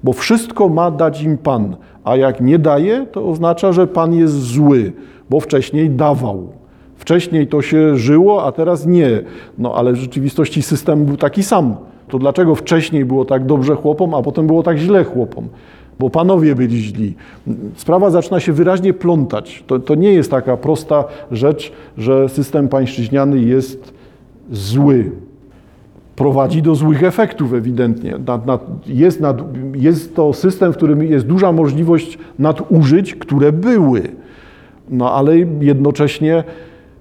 Bo 0.05 0.13
wszystko 0.13 0.69
ma 0.69 0.91
dać 0.91 1.23
im 1.23 1.39
pan, 1.39 1.77
a 2.05 2.17
jak 2.17 2.41
nie 2.41 2.59
daje, 2.59 3.07
to 3.13 3.29
oznacza, 3.29 3.73
że 3.73 3.87
pan 3.87 4.15
jest 4.15 4.43
zły, 4.43 4.93
bo 5.31 5.41
wcześniej 5.41 5.91
dawał. 5.91 6.64
Wcześniej 6.97 7.47
to 7.47 7.63
się 7.63 7.97
żyło, 7.97 8.45
a 8.45 8.53
teraz 8.53 8.87
nie. 8.87 9.23
No 9.59 9.75
ale 9.75 9.93
w 9.93 9.97
rzeczywistości 9.97 10.63
system 10.63 11.05
był 11.05 11.17
taki 11.17 11.43
sam. 11.43 11.77
To 12.09 12.19
dlaczego 12.19 12.55
wcześniej 12.55 13.05
było 13.05 13.25
tak 13.25 13.47
dobrze 13.47 13.75
chłopom, 13.75 14.15
a 14.15 14.23
potem 14.23 14.47
było 14.47 14.63
tak 14.63 14.79
źle 14.79 15.05
chłopom? 15.05 15.49
bo 15.99 16.11
panowie 16.11 16.55
byli 16.55 16.83
źli. 16.83 17.15
Sprawa 17.77 18.11
zaczyna 18.11 18.41
się 18.41 18.53
wyraźnie 18.53 18.95
plątać. 18.95 19.65
To, 19.67 19.79
to 19.79 19.95
nie 19.95 20.13
jest 20.13 20.31
taka 20.31 20.57
prosta 20.57 21.05
rzecz, 21.31 21.73
że 21.99 22.29
system 22.29 22.69
pańszczyźniany 22.69 23.39
jest 23.41 23.95
zły. 24.53 25.11
Prowadzi 26.17 26.63
do 26.63 26.75
złych 26.75 27.05
efektów 27.05 27.53
ewidentnie. 27.55 28.15
Nad, 28.27 28.47
nad, 28.47 28.67
jest, 28.87 29.21
nad, 29.21 29.43
jest 29.75 30.17
to 30.17 30.33
system, 30.33 30.73
w 30.73 30.77
którym 30.77 31.03
jest 31.03 31.27
duża 31.27 31.53
możliwość 31.53 32.19
nadużyć, 32.39 33.15
które 33.15 33.53
były. 33.53 34.03
No 34.91 35.13
ale 35.13 35.39
jednocześnie 35.61 36.45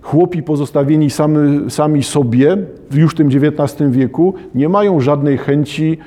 chłopi 0.04 0.44
pozostawieni 0.44 1.10
sami, 1.10 1.72
sami 1.72 2.04
sobie 2.04 2.58
już 2.92 3.12
w 3.12 3.16
tym 3.16 3.28
XIX 3.28 3.92
wieku 3.92 4.34
nie 4.56 4.70
mają 4.70 5.00
żadnej 5.00 5.38
chęci 5.38 5.98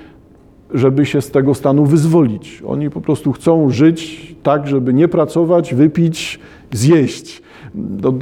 żeby 0.75 1.07
się 1.07 1.21
z 1.21 1.31
tego 1.31 1.55
stanu 1.55 1.85
wyzwolić. 1.85 2.62
Oni 2.67 2.91
po 2.91 3.00
prostu 3.00 3.33
chcą 3.33 3.71
żyć 3.71 4.35
tak, 4.43 4.67
żeby 4.67 4.95
nie 4.95 5.09
pracować, 5.09 5.75
wypić, 5.75 6.41
zjeść. 6.73 7.43
No, 7.75 8.12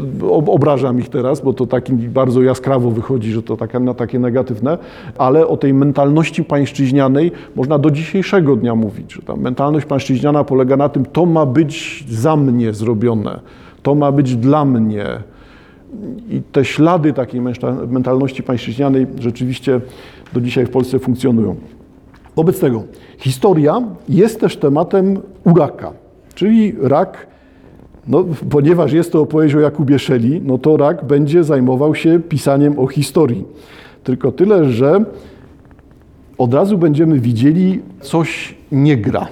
obrażam 0.46 0.98
ich 0.98 1.08
teraz, 1.08 1.40
bo 1.40 1.52
to 1.52 1.66
tak 1.66 1.94
bardzo 1.94 2.42
jaskrawo 2.42 2.90
wychodzi, 2.90 3.32
że 3.32 3.42
to 3.42 3.56
takie, 3.56 3.80
na 3.80 3.94
takie 3.94 4.18
negatywne, 4.18 4.78
ale 5.18 5.46
o 5.46 5.56
tej 5.56 5.74
mentalności 5.74 6.44
pańszczyźnianej 6.44 7.32
można 7.56 7.78
do 7.78 7.90
dzisiejszego 7.90 8.56
dnia 8.56 8.74
mówić, 8.74 9.12
że 9.12 9.22
ta 9.22 9.36
mentalność 9.36 9.86
pańszczyźniana 9.86 10.44
polega 10.44 10.76
na 10.76 10.88
tym, 10.88 11.04
to 11.04 11.26
ma 11.26 11.46
być 11.46 12.04
za 12.08 12.36
mnie 12.36 12.72
zrobione, 12.72 13.40
to 13.82 13.94
ma 13.94 14.12
być 14.12 14.36
dla 14.36 14.64
mnie. 14.64 15.06
I 16.30 16.42
te 16.52 16.64
ślady 16.64 17.12
takiej 17.12 17.40
mentalności 17.88 18.42
pańszczyźnianej 18.42 19.06
rzeczywiście 19.20 19.80
do 20.32 20.40
dzisiaj 20.40 20.66
w 20.66 20.70
Polsce 20.70 20.98
funkcjonują. 20.98 21.56
Wobec 22.36 22.60
tego 22.60 22.82
historia 23.18 23.82
jest 24.08 24.40
też 24.40 24.56
tematem 24.56 25.18
u 25.44 25.54
raka, 25.54 25.92
czyli 26.34 26.74
rak, 26.80 27.26
no, 28.06 28.24
ponieważ 28.50 28.92
jest 28.92 29.12
to 29.12 29.20
opowieść 29.20 29.54
o 29.54 29.60
Jakubie 29.60 29.98
Szeli, 29.98 30.40
no 30.44 30.58
to 30.58 30.76
rak 30.76 31.04
będzie 31.04 31.44
zajmował 31.44 31.94
się 31.94 32.20
pisaniem 32.20 32.78
o 32.78 32.86
historii. 32.86 33.44
Tylko 34.04 34.32
tyle, 34.32 34.70
że 34.70 35.04
od 36.38 36.54
razu 36.54 36.78
będziemy 36.78 37.20
widzieli, 37.20 37.80
coś 38.00 38.54
nie 38.72 38.96
gra. 38.96 39.26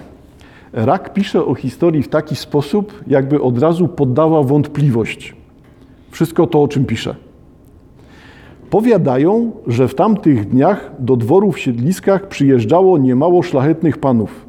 Rak 0.73 1.13
pisze 1.13 1.45
o 1.45 1.55
historii 1.55 2.03
w 2.03 2.09
taki 2.09 2.37
sposób, 2.37 3.05
jakby 3.07 3.41
od 3.41 3.59
razu 3.59 3.89
poddała 3.89 4.43
wątpliwość 4.43 5.42
wszystko 6.13 6.47
to, 6.47 6.63
o 6.63 6.69
czym 6.69 6.85
pisze. 6.85 7.15
Powiadają, 8.71 9.51
że 9.67 9.89
w 9.89 9.95
tamtych 9.95 10.49
dniach 10.49 10.91
do 10.99 11.17
dworu 11.17 11.53
w 11.53 11.59
siedliskach 11.59 12.29
przyjeżdżało 12.29 12.99
niemało 12.99 13.43
szlachetnych 13.43 13.99
panów. 13.99 14.47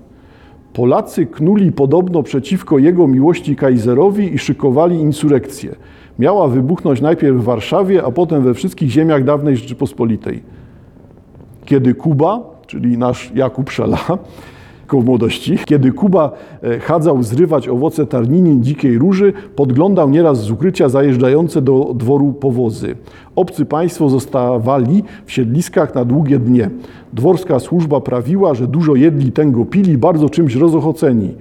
Polacy 0.73 1.25
knuli 1.25 1.71
podobno 1.71 2.23
przeciwko 2.23 2.77
jego 2.79 3.07
miłości 3.07 3.55
kajzerowi 3.55 4.33
i 4.35 4.37
szykowali 4.37 4.95
insurekcję. 4.95 5.75
Miała 6.19 6.47
wybuchnąć 6.47 7.01
najpierw 7.01 7.37
w 7.37 7.43
Warszawie, 7.43 8.03
a 8.03 8.11
potem 8.11 8.43
we 8.43 8.53
wszystkich 8.53 8.89
ziemiach 8.89 9.23
dawnej 9.23 9.57
Rzeczypospolitej. 9.57 10.43
Kiedy 11.65 11.93
Kuba, 11.93 12.41
czyli 12.67 12.97
nasz 12.97 13.31
Jakub 13.35 13.69
Szela, 13.69 13.99
w 14.91 15.05
młodości. 15.05 15.57
Kiedy 15.65 15.91
Kuba 15.91 16.31
e, 16.63 16.79
chadzał 16.79 17.23
zrywać 17.23 17.69
owoce 17.69 18.05
tarninin 18.05 18.63
dzikiej 18.63 18.97
róży, 18.97 19.33
podglądał 19.55 20.09
nieraz 20.09 20.43
z 20.43 20.51
ukrycia 20.51 20.89
zajeżdżające 20.89 21.61
do 21.61 21.91
dworu 21.95 22.33
powozy. 22.33 22.95
Obcy 23.35 23.65
państwo 23.65 24.09
zostawali 24.09 25.03
w 25.25 25.31
siedliskach 25.31 25.95
na 25.95 26.05
długie 26.05 26.39
dnie. 26.39 26.69
Dworska 27.13 27.59
służba 27.59 28.01
prawiła, 28.01 28.53
że 28.53 28.67
dużo 28.67 28.95
jedli, 28.95 29.31
tęgo 29.31 29.65
pili, 29.65 29.97
bardzo 29.97 30.29
czymś 30.29 30.55
rozochoceni. 30.55 31.35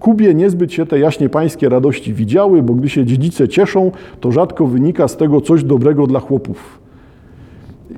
Kubie 0.00 0.34
niezbyt 0.34 0.72
się 0.72 0.86
te 0.86 0.98
jaśnie 0.98 1.28
pańskie 1.28 1.68
radości 1.68 2.14
widziały, 2.14 2.62
bo 2.62 2.74
gdy 2.74 2.88
się 2.88 3.04
dziedzice 3.04 3.48
cieszą, 3.48 3.90
to 4.20 4.32
rzadko 4.32 4.66
wynika 4.66 5.08
z 5.08 5.16
tego 5.16 5.40
coś 5.40 5.64
dobrego 5.64 6.06
dla 6.06 6.20
chłopów. 6.20 6.78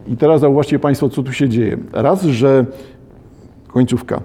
I 0.09 0.17
teraz 0.17 0.41
zauważcie 0.41 0.79
Państwo, 0.79 1.09
co 1.09 1.23
tu 1.23 1.33
się 1.33 1.49
dzieje. 1.49 1.79
Raz, 1.93 2.23
że 2.23 2.67
końcówka 3.69 4.21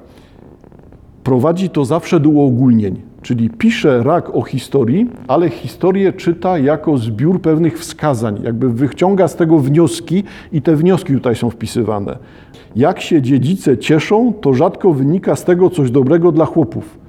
prowadzi 1.26 1.70
to 1.70 1.86
zawsze 1.86 2.20
do 2.20 2.30
uogólnień. 2.30 3.02
Czyli 3.22 3.50
pisze 3.50 4.04
rak 4.04 4.36
o 4.36 4.42
historii, 4.42 5.10
ale 5.28 5.50
historię 5.50 6.14
czyta 6.14 6.58
jako 6.58 6.98
zbiór 6.98 7.42
pewnych 7.42 7.80
wskazań, 7.80 8.40
jakby 8.44 8.70
wyciąga 8.70 9.28
z 9.28 9.36
tego 9.36 9.60
wnioski 9.60 10.24
i 10.52 10.62
te 10.62 10.76
wnioski 10.76 11.14
tutaj 11.14 11.36
są 11.36 11.50
wpisywane. 11.50 12.18
Jak 12.76 13.02
się 13.02 13.22
dziedzice 13.22 13.78
cieszą, 13.78 14.34
to 14.42 14.54
rzadko 14.54 14.94
wynika 14.94 15.36
z 15.36 15.44
tego 15.44 15.70
coś 15.70 15.92
dobrego 15.92 16.32
dla 16.32 16.46
chłopów. 16.46 17.00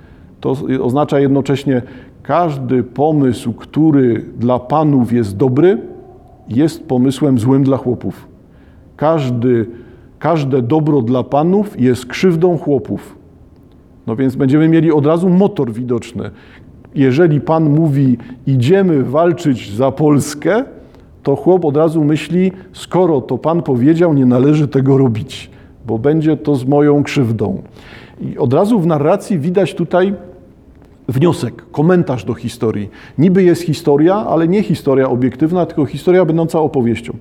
To 0.40 0.56
oznacza 0.82 1.20
jednocześnie 1.20 1.82
każdy 2.22 2.82
pomysł, 2.82 3.52
który 3.52 4.24
dla 4.38 4.58
panów 4.58 5.12
jest 5.12 5.36
dobry, 5.36 5.78
jest 6.48 6.88
pomysłem 6.88 7.38
złym 7.38 7.64
dla 7.64 7.76
chłopów. 7.76 8.28
Każdy, 8.96 9.66
każde 10.18 10.62
dobro 10.62 11.02
dla 11.02 11.22
panów 11.22 11.80
jest 11.80 12.06
krzywdą 12.06 12.58
chłopów. 12.58 13.16
No 14.06 14.16
więc 14.16 14.36
będziemy 14.36 14.68
mieli 14.68 14.92
od 14.92 15.06
razu 15.06 15.28
motor 15.28 15.72
widoczny. 15.72 16.30
Jeżeli 16.94 17.40
Pan 17.40 17.70
mówi, 17.70 18.18
idziemy 18.46 19.02
walczyć 19.02 19.74
za 19.74 19.92
Polskę, 19.92 20.64
to 21.22 21.36
chłop 21.36 21.64
od 21.64 21.76
razu 21.76 22.04
myśli, 22.04 22.52
skoro 22.72 23.20
to 23.20 23.38
Pan 23.38 23.62
powiedział, 23.62 24.14
nie 24.14 24.26
należy 24.26 24.68
tego 24.68 24.98
robić, 24.98 25.50
bo 25.86 25.98
będzie 25.98 26.36
to 26.36 26.54
z 26.54 26.64
moją 26.64 27.02
krzywdą. 27.02 27.62
I 28.20 28.38
od 28.38 28.52
razu 28.52 28.80
w 28.80 28.86
narracji 28.86 29.38
widać 29.38 29.74
tutaj 29.74 30.14
wniosek, 31.08 31.70
komentarz 31.70 32.24
do 32.24 32.34
historii. 32.34 32.90
Niby 33.18 33.42
jest 33.42 33.62
historia, 33.62 34.14
ale 34.14 34.48
nie 34.48 34.62
historia 34.62 35.08
obiektywna, 35.08 35.66
tylko 35.66 35.86
historia 35.86 36.24
będąca 36.24 36.60
opowieścią. 36.60 37.16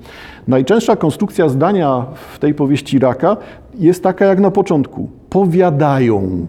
Najczęstsza 0.48 0.96
konstrukcja 0.96 1.50
zdania 1.50 2.06
w 2.34 2.39
tej 2.39 2.54
powieści 2.54 3.00
Raka 3.00 3.38
jest 3.80 4.04
taka 4.04 4.25
jak 4.25 4.39
na 4.39 4.51
początku. 4.51 5.10
Powiadają, 5.30 6.48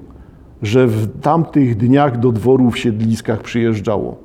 że 0.62 0.86
w 0.86 1.20
tamtych 1.20 1.76
dniach 1.76 2.18
do 2.18 2.32
dworu 2.32 2.70
w 2.70 2.78
siedliskach 2.78 3.42
przyjeżdżało. 3.42 4.16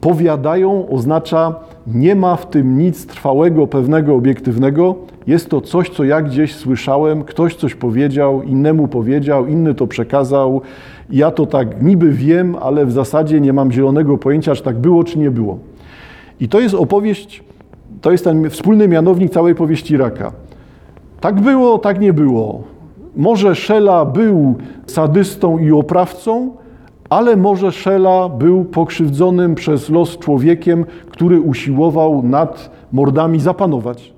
Powiadają 0.00 0.88
oznacza 0.88 1.54
nie 1.86 2.14
ma 2.14 2.36
w 2.36 2.50
tym 2.50 2.78
nic 2.78 3.06
trwałego, 3.06 3.66
pewnego, 3.66 4.14
obiektywnego. 4.14 4.94
Jest 5.26 5.50
to 5.50 5.60
coś, 5.60 5.90
co 5.90 6.04
ja 6.04 6.22
gdzieś 6.22 6.54
słyszałem, 6.54 7.24
ktoś 7.24 7.54
coś 7.54 7.74
powiedział, 7.74 8.42
innemu 8.42 8.88
powiedział, 8.88 9.46
inny 9.46 9.74
to 9.74 9.86
przekazał. 9.86 10.60
Ja 11.10 11.30
to 11.30 11.46
tak 11.46 11.82
niby 11.82 12.12
wiem, 12.12 12.56
ale 12.60 12.86
w 12.86 12.92
zasadzie 12.92 13.40
nie 13.40 13.52
mam 13.52 13.72
zielonego 13.72 14.18
pojęcia, 14.18 14.54
czy 14.54 14.62
tak 14.62 14.78
było, 14.78 15.04
czy 15.04 15.18
nie 15.18 15.30
było. 15.30 15.58
I 16.40 16.48
to 16.48 16.60
jest 16.60 16.74
opowieść, 16.74 17.44
to 18.00 18.12
jest 18.12 18.24
ten 18.24 18.50
wspólny 18.50 18.88
mianownik 18.88 19.32
całej 19.32 19.54
powieści 19.54 19.96
Raka. 19.96 20.32
Tak 21.20 21.40
było, 21.40 21.78
tak 21.78 22.00
nie 22.00 22.12
było. 22.12 22.62
Może 23.18 23.54
Szela 23.54 24.04
był 24.04 24.54
sadystą 24.86 25.58
i 25.58 25.72
oprawcą, 25.72 26.50
ale 27.10 27.36
może 27.36 27.72
Szela 27.72 28.28
był 28.28 28.64
pokrzywdzonym 28.64 29.54
przez 29.54 29.90
los 29.90 30.18
człowiekiem, 30.18 30.84
który 31.10 31.40
usiłował 31.40 32.22
nad 32.22 32.70
mordami 32.92 33.40
zapanować, 33.40 34.12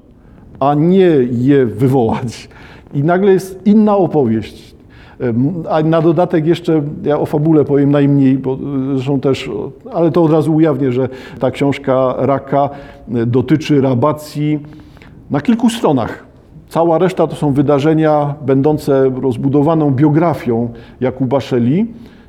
a 0.61 0.75
nie 0.75 1.11
je 1.31 1.67
wywołać. 1.67 2.49
I 2.95 3.05
nagle 3.05 3.33
jest 3.33 3.67
inna 3.67 3.97
opowieść. 3.97 4.75
A 5.71 5.83
na 5.83 6.03
dodatek 6.03 6.47
jeszcze, 6.47 6.83
ja 7.03 7.19
o 7.19 7.27
fabule 7.27 7.65
powiem 7.65 7.91
najmniej, 7.91 8.39
bo 8.39 8.59
zresztą 8.95 9.21
też, 9.21 9.51
ale 9.93 10.11
to 10.11 10.23
od 10.23 10.33
razu 10.33 10.55
ujawnię, 10.55 10.93
że 10.93 11.09
ta 11.39 11.51
książka 11.51 12.15
Raka 12.19 12.71
dotyczy 13.09 13.81
rabacji 13.81 14.59
na 15.31 15.41
kilku 15.41 15.71
stronach. 15.71 16.30
Cała 16.71 16.99
reszta 16.99 17.27
to 17.27 17.37
są 17.37 17.53
wydarzenia 17.53 18.35
będące 18.47 19.11
rozbudowaną 19.23 19.91
biografią 19.91 20.69
Jakuba 21.01 21.41
Szeli 21.41 21.87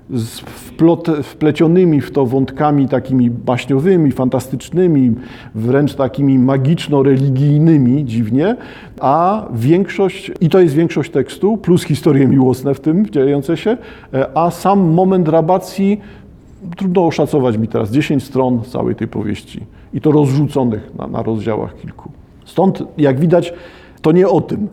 z 0.10 0.40
wplot, 0.40 1.08
wplecionymi 1.24 2.02
w 2.02 2.12
to 2.12 2.26
wątkami 2.26 2.88
takimi 2.88 3.30
baśniowymi, 3.30 4.12
fantastycznymi, 4.12 5.12
wręcz 5.56 5.96
takimi 5.96 6.40
magiczno-religijnymi 6.40 8.06
dziwnie, 8.06 8.56
a 9.00 9.48
większość, 9.54 10.32
i 10.42 10.50
to 10.50 10.60
jest 10.60 10.76
większość 10.76 11.12
tekstu, 11.12 11.58
plus 11.58 11.84
historie 11.84 12.28
miłosne 12.28 12.74
w 12.74 12.80
tym 12.80 13.10
dziejące 13.10 13.58
się, 13.58 13.78
a 14.34 14.52
sam 14.52 14.80
moment 14.80 15.28
rabacji, 15.28 16.02
trudno 16.78 17.06
oszacować 17.06 17.58
mi 17.58 17.68
teraz, 17.68 17.92
10 17.92 18.24
stron 18.24 18.62
całej 18.62 18.96
tej 18.96 19.08
powieści 19.08 19.66
i 19.94 20.02
to 20.02 20.12
rozrzuconych 20.12 20.92
na, 20.96 21.08
na 21.08 21.24
rozdziałach 21.24 21.76
kilku. 21.76 22.12
Stąd, 22.46 22.84
jak 22.98 23.20
widać, 23.20 23.54
to 24.02 24.12
nie 24.12 24.30
o 24.30 24.42
tym. 24.42 24.68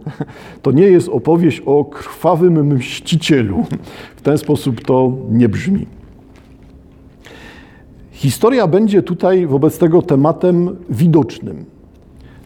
To 0.63 0.73
nie 0.73 0.87
jest 0.87 1.09
opowieść 1.09 1.63
o 1.67 1.85
krwawym 1.85 2.75
mścicielu. 2.75 3.65
W 4.17 4.23
ten 4.23 4.39
sposób 4.39 4.85
to 4.85 5.13
nie 5.31 5.49
brzmi. 5.49 5.87
Historia 8.11 8.67
będzie 8.67 9.03
tutaj 9.03 9.47
wobec 9.47 9.79
tego 9.79 10.03
tematem 10.03 10.77
widocznym. 10.91 11.65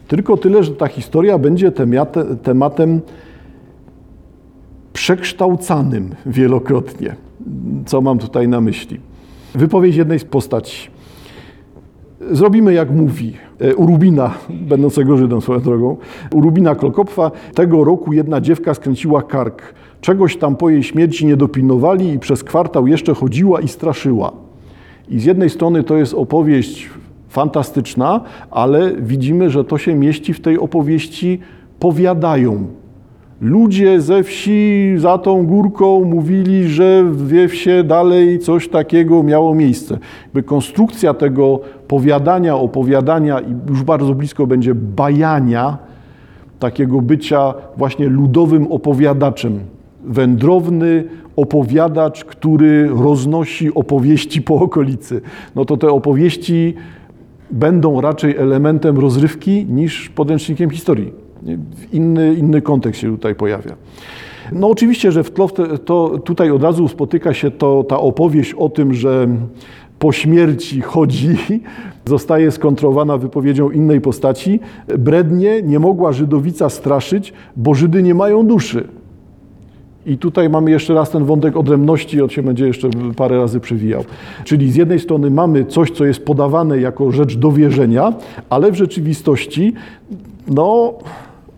Tylko 0.07 0.37
tyle, 0.37 0.63
że 0.63 0.75
ta 0.75 0.87
historia 0.87 1.37
będzie 1.37 1.71
tematem 2.43 3.01
przekształcanym 4.93 6.15
wielokrotnie. 6.25 7.15
Co 7.85 8.01
mam 8.01 8.19
tutaj 8.19 8.47
na 8.47 8.61
myśli? 8.61 8.99
Wypowiedź 9.55 9.95
jednej 9.95 10.19
z 10.19 10.25
postaci. 10.25 10.92
Zrobimy 12.31 12.73
jak 12.73 12.91
mówi 12.91 13.33
e, 13.59 13.75
Urubina, 13.75 14.33
będącego 14.49 15.17
Żydem 15.17 15.41
swoją 15.41 15.59
drogą, 15.59 15.97
Urubina 16.33 16.75
Klokopfa. 16.75 17.31
Tego 17.53 17.83
roku 17.83 18.13
jedna 18.13 18.41
dziewka 18.41 18.73
skręciła 18.73 19.21
kark. 19.21 19.73
Czegoś 20.01 20.37
tam 20.37 20.55
po 20.55 20.69
jej 20.69 20.83
śmierci 20.83 21.25
nie 21.25 21.37
dopilnowali 21.37 22.13
i 22.13 22.19
przez 22.19 22.43
kwartał 22.43 22.87
jeszcze 22.87 23.13
chodziła 23.13 23.61
i 23.61 23.67
straszyła. 23.67 24.31
I 25.09 25.19
z 25.19 25.25
jednej 25.25 25.49
strony 25.49 25.83
to 25.83 25.97
jest 25.97 26.13
opowieść 26.13 26.89
fantastyczna, 27.29 28.21
ale 28.51 28.91
widzimy, 28.99 29.49
że 29.49 29.63
to 29.63 29.77
się 29.77 29.95
mieści 29.95 30.33
w 30.33 30.41
tej 30.41 30.59
opowieści 30.59 31.39
powiadają, 31.79 32.67
Ludzie 33.43 34.01
ze 34.01 34.23
wsi 34.23 34.93
za 34.97 35.17
tą 35.17 35.47
górką 35.47 36.03
mówili, 36.05 36.67
że 36.67 37.03
w 37.03 37.47
wsie 37.49 37.83
dalej 37.83 38.39
coś 38.39 38.69
takiego 38.69 39.23
miało 39.23 39.55
miejsce. 39.55 39.97
By 40.33 40.43
konstrukcja 40.43 41.13
tego 41.13 41.59
powiadania, 41.87 42.55
opowiadania 42.55 43.39
i 43.39 43.55
już 43.69 43.83
bardzo 43.83 44.15
blisko 44.15 44.47
będzie 44.47 44.75
bajania, 44.75 45.77
takiego 46.59 47.01
bycia 47.01 47.53
właśnie 47.77 48.07
ludowym 48.07 48.71
opowiadaczem. 48.71 49.59
Wędrowny 50.03 51.03
opowiadacz, 51.35 52.25
który 52.25 52.87
roznosi 52.87 53.73
opowieści 53.73 54.41
po 54.41 54.55
okolicy. 54.55 55.21
No 55.55 55.65
to 55.65 55.77
te 55.77 55.87
opowieści 55.87 56.73
będą 57.51 58.01
raczej 58.01 58.37
elementem 58.37 58.97
rozrywki 58.99 59.65
niż 59.69 60.09
podręcznikiem 60.09 60.69
historii. 60.69 61.22
Inny, 61.93 62.33
inny 62.33 62.61
kontekst 62.61 63.01
się 63.01 63.11
tutaj 63.11 63.35
pojawia. 63.35 63.75
No 64.51 64.67
oczywiście, 64.67 65.11
że 65.11 65.23
w 65.23 65.31
tle 65.31 65.47
to 65.85 66.19
tutaj 66.25 66.51
od 66.51 66.63
razu 66.63 66.87
spotyka 66.87 67.33
się 67.33 67.51
to, 67.51 67.83
ta 67.83 67.99
opowieść 67.99 68.53
o 68.53 68.69
tym, 68.69 68.93
że 68.93 69.27
po 69.99 70.11
śmierci 70.11 70.81
chodzi, 70.81 71.37
zostaje 72.05 72.51
skontrowana 72.51 73.17
wypowiedzią 73.17 73.69
innej 73.69 74.01
postaci. 74.01 74.59
Brednie 74.99 75.61
nie 75.61 75.79
mogła 75.79 76.11
Żydowica 76.11 76.69
straszyć, 76.69 77.33
bo 77.55 77.73
Żydy 77.73 78.03
nie 78.03 78.15
mają 78.15 78.47
duszy. 78.47 78.87
I 80.05 80.17
tutaj 80.17 80.49
mamy 80.49 80.71
jeszcze 80.71 80.93
raz 80.93 81.09
ten 81.09 81.25
wątek 81.25 81.57
odrębności, 81.57 82.21
on 82.21 82.29
się 82.29 82.43
będzie 82.43 82.67
jeszcze 82.67 82.89
parę 83.15 83.37
razy 83.37 83.59
przewijał. 83.59 84.03
Czyli 84.43 84.71
z 84.71 84.75
jednej 84.75 84.99
strony 84.99 85.29
mamy 85.29 85.65
coś, 85.65 85.91
co 85.91 86.05
jest 86.05 86.25
podawane 86.25 86.79
jako 86.79 87.11
rzecz 87.11 87.37
do 87.37 87.51
wierzenia, 87.51 88.13
ale 88.49 88.71
w 88.71 88.75
rzeczywistości, 88.75 89.73
no, 90.47 90.93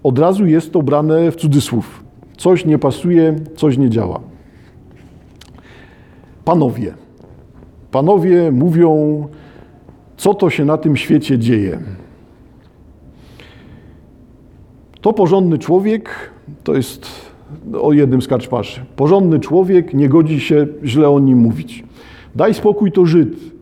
od 0.05 0.19
razu 0.19 0.45
jest 0.45 0.71
to 0.71 0.81
brane 0.81 1.31
w 1.31 1.35
cudzysłów. 1.35 2.03
Coś 2.37 2.65
nie 2.65 2.79
pasuje, 2.79 3.35
coś 3.55 3.77
nie 3.77 3.89
działa. 3.89 4.19
Panowie. 6.45 6.93
Panowie 7.91 8.51
mówią, 8.51 9.23
co 10.17 10.33
to 10.33 10.49
się 10.49 10.65
na 10.65 10.77
tym 10.77 10.97
świecie 10.97 11.39
dzieje. 11.39 11.79
To 15.01 15.13
porządny 15.13 15.57
człowiek, 15.57 16.09
to 16.63 16.75
jest 16.75 17.07
o 17.81 17.93
jednym 17.93 18.21
z. 18.21 18.27
Porządny 18.95 19.39
człowiek, 19.39 19.93
nie 19.93 20.09
godzi 20.09 20.39
się 20.39 20.67
źle 20.83 21.09
o 21.09 21.19
nim 21.19 21.37
mówić. 21.37 21.83
Daj 22.35 22.53
spokój 22.53 22.91
to 22.91 23.05
Żyd, 23.05 23.54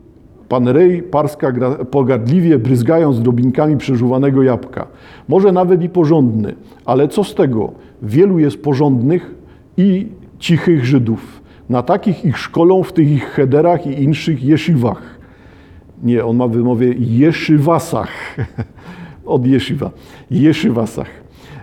Pan 0.49 0.67
Rej 0.67 1.03
parska 1.03 1.53
pogardliwie, 1.91 2.59
bryzgając 2.59 3.21
drobinkami 3.21 3.77
przeżuwanego 3.77 4.43
jabłka. 4.43 4.87
Może 5.27 5.51
nawet 5.51 5.83
i 5.83 5.89
porządny, 5.89 6.55
ale 6.85 7.07
co 7.07 7.23
z 7.23 7.35
tego? 7.35 7.71
Wielu 8.01 8.39
jest 8.39 8.63
porządnych 8.63 9.35
i 9.77 10.07
cichych 10.39 10.85
Żydów. 10.85 11.41
Na 11.69 11.83
takich 11.83 12.25
ich 12.25 12.37
szkolą 12.37 12.83
w 12.83 12.93
tych 12.93 13.11
ich 13.11 13.25
hederach 13.25 13.87
i 13.87 14.03
inszych 14.03 14.43
jesziwach. 14.43 15.19
Nie, 16.03 16.25
on 16.25 16.37
ma 16.37 16.47
wymowie 16.47 16.93
jeszywasach. 16.99 18.09
Od 19.25 19.47
jeszywa. 19.47 19.91
Jeszywasach. 20.31 21.07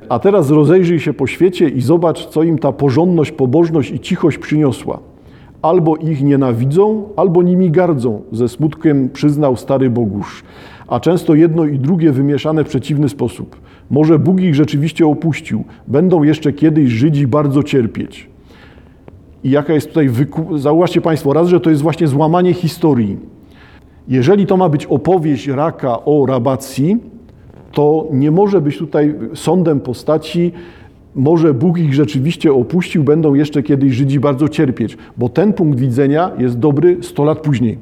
A 0.09 0.19
teraz 0.19 0.51
rozejrzyj 0.51 1.01
się 1.01 1.13
po 1.13 1.27
świecie 1.27 1.69
i 1.69 1.81
zobacz, 1.81 2.27
co 2.27 2.43
im 2.43 2.59
ta 2.59 2.73
porządność, 2.73 3.33
pobożność 3.33 3.91
i 3.91 4.01
cichość 4.01 4.39
przyniosła. 4.39 5.01
Albo 5.63 5.97
ich 5.97 6.23
nienawidzą, 6.23 7.05
albo 7.17 7.43
nimi 7.43 7.71
gardzą, 7.71 8.23
ze 8.33 8.49
smutkiem 8.49 9.09
przyznał 9.09 9.57
stary 9.57 9.91
Bogusz. 9.91 10.43
A 10.89 11.01
często 11.01 11.35
jedno 11.35 11.65
i 11.65 11.79
drugie 11.79 12.13
wymieszane 12.13 12.65
w 12.65 12.69
przeciwny 12.69 13.09
sposób. 13.09 13.57
Może 13.91 14.19
Bóg 14.19 14.41
ich 14.41 14.55
rzeczywiście 14.55 15.07
opuścił. 15.07 15.65
Będą 15.89 16.23
jeszcze 16.23 16.53
kiedyś 16.53 16.91
Żydzi 16.91 17.27
bardzo 17.27 17.63
cierpieć. 17.63 18.31
I 19.45 19.51
jaka 19.51 19.73
jest 19.73 19.89
tutaj 19.89 20.09
wyku... 20.09 20.59
Zauważcie 20.59 21.01
Państwo, 21.01 21.33
raz, 21.33 21.49
że 21.49 21.61
to 21.61 21.71
jest 21.71 21.83
właśnie 21.83 22.07
złamanie 22.09 22.55
historii. 22.55 23.19
Jeżeli 24.09 24.47
to 24.47 24.57
ma 24.57 24.69
być 24.69 24.87
opowieść 24.87 25.49
Raka 25.49 26.05
o 26.05 26.27
rabacji, 26.27 26.99
to 27.73 28.07
nie 28.13 28.31
może 28.31 28.61
być 28.61 28.79
tutaj 28.79 29.15
sądem 29.35 29.81
postaci 29.81 30.53
może 31.15 31.55
Bóg 31.55 31.79
ich 31.79 31.95
rzeczywiście 31.95 32.53
opuścił, 32.53 33.05
będą 33.05 33.35
jeszcze 33.35 33.63
kiedyś 33.63 33.95
Żydzi 33.95 34.21
bardzo 34.21 34.49
cierpieć, 34.49 34.97
bo 35.17 35.29
ten 35.29 35.53
punkt 35.53 35.79
widzenia 35.79 36.31
jest 36.39 36.59
dobry 36.59 36.97
100 37.03 37.25
lat 37.25 37.39
później, 37.39 37.79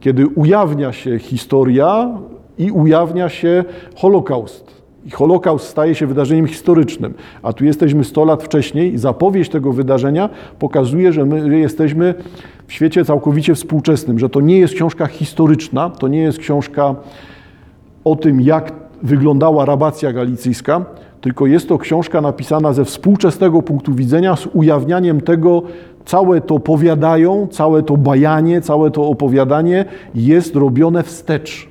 kiedy 0.00 0.26
ujawnia 0.26 0.92
się 0.92 1.18
historia 1.18 2.18
i 2.58 2.70
ujawnia 2.70 3.28
się 3.28 3.64
Holokaust. 3.96 4.76
I 5.06 5.10
Holokaust 5.10 5.66
staje 5.66 5.94
się 5.94 6.06
wydarzeniem 6.06 6.46
historycznym, 6.46 7.14
a 7.42 7.52
tu 7.52 7.64
jesteśmy 7.64 8.04
100 8.04 8.24
lat 8.24 8.42
wcześniej 8.42 8.98
zapowiedź 8.98 9.48
tego 9.48 9.72
wydarzenia 9.72 10.28
pokazuje, 10.58 11.12
że 11.12 11.24
my 11.24 11.58
jesteśmy 11.58 12.14
w 12.66 12.72
świecie 12.72 13.04
całkowicie 13.04 13.54
współczesnym, 13.54 14.18
że 14.18 14.28
to 14.28 14.40
nie 14.40 14.58
jest 14.58 14.74
książka 14.74 15.06
historyczna, 15.06 15.90
to 15.90 16.08
nie 16.08 16.18
jest 16.18 16.38
książka 16.38 16.94
o 18.04 18.16
tym, 18.16 18.40
jak 18.40 18.72
wyglądała 19.02 19.64
rabacja 19.64 20.12
galicyjska, 20.12 20.84
tylko 21.26 21.46
jest 21.46 21.68
to 21.68 21.78
książka 21.78 22.20
napisana 22.20 22.72
ze 22.72 22.84
współczesnego 22.84 23.62
punktu 23.62 23.94
widzenia, 23.94 24.36
z 24.36 24.46
ujawnianiem 24.52 25.20
tego, 25.20 25.62
całe 26.04 26.40
to 26.40 26.58
powiadają, 26.58 27.46
całe 27.50 27.82
to 27.82 27.96
bajanie, 27.96 28.60
całe 28.60 28.90
to 28.90 29.08
opowiadanie 29.08 29.84
jest 30.14 30.56
robione 30.56 31.02
wstecz. 31.02 31.68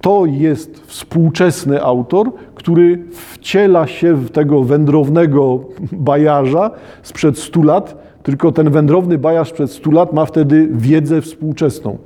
To 0.00 0.26
jest 0.26 0.80
współczesny 0.86 1.82
autor, 1.82 2.32
który 2.54 3.04
wciela 3.12 3.86
się 3.86 4.14
w 4.14 4.30
tego 4.30 4.64
wędrownego 4.64 5.60
bajarza 5.92 6.70
sprzed 7.02 7.38
100 7.38 7.62
lat, 7.62 8.02
tylko 8.22 8.52
ten 8.52 8.70
wędrowny 8.70 9.18
bajarz 9.18 9.48
sprzed 9.48 9.70
100 9.70 9.90
lat 9.90 10.12
ma 10.12 10.24
wtedy 10.24 10.68
wiedzę 10.72 11.20
współczesną. 11.20 11.98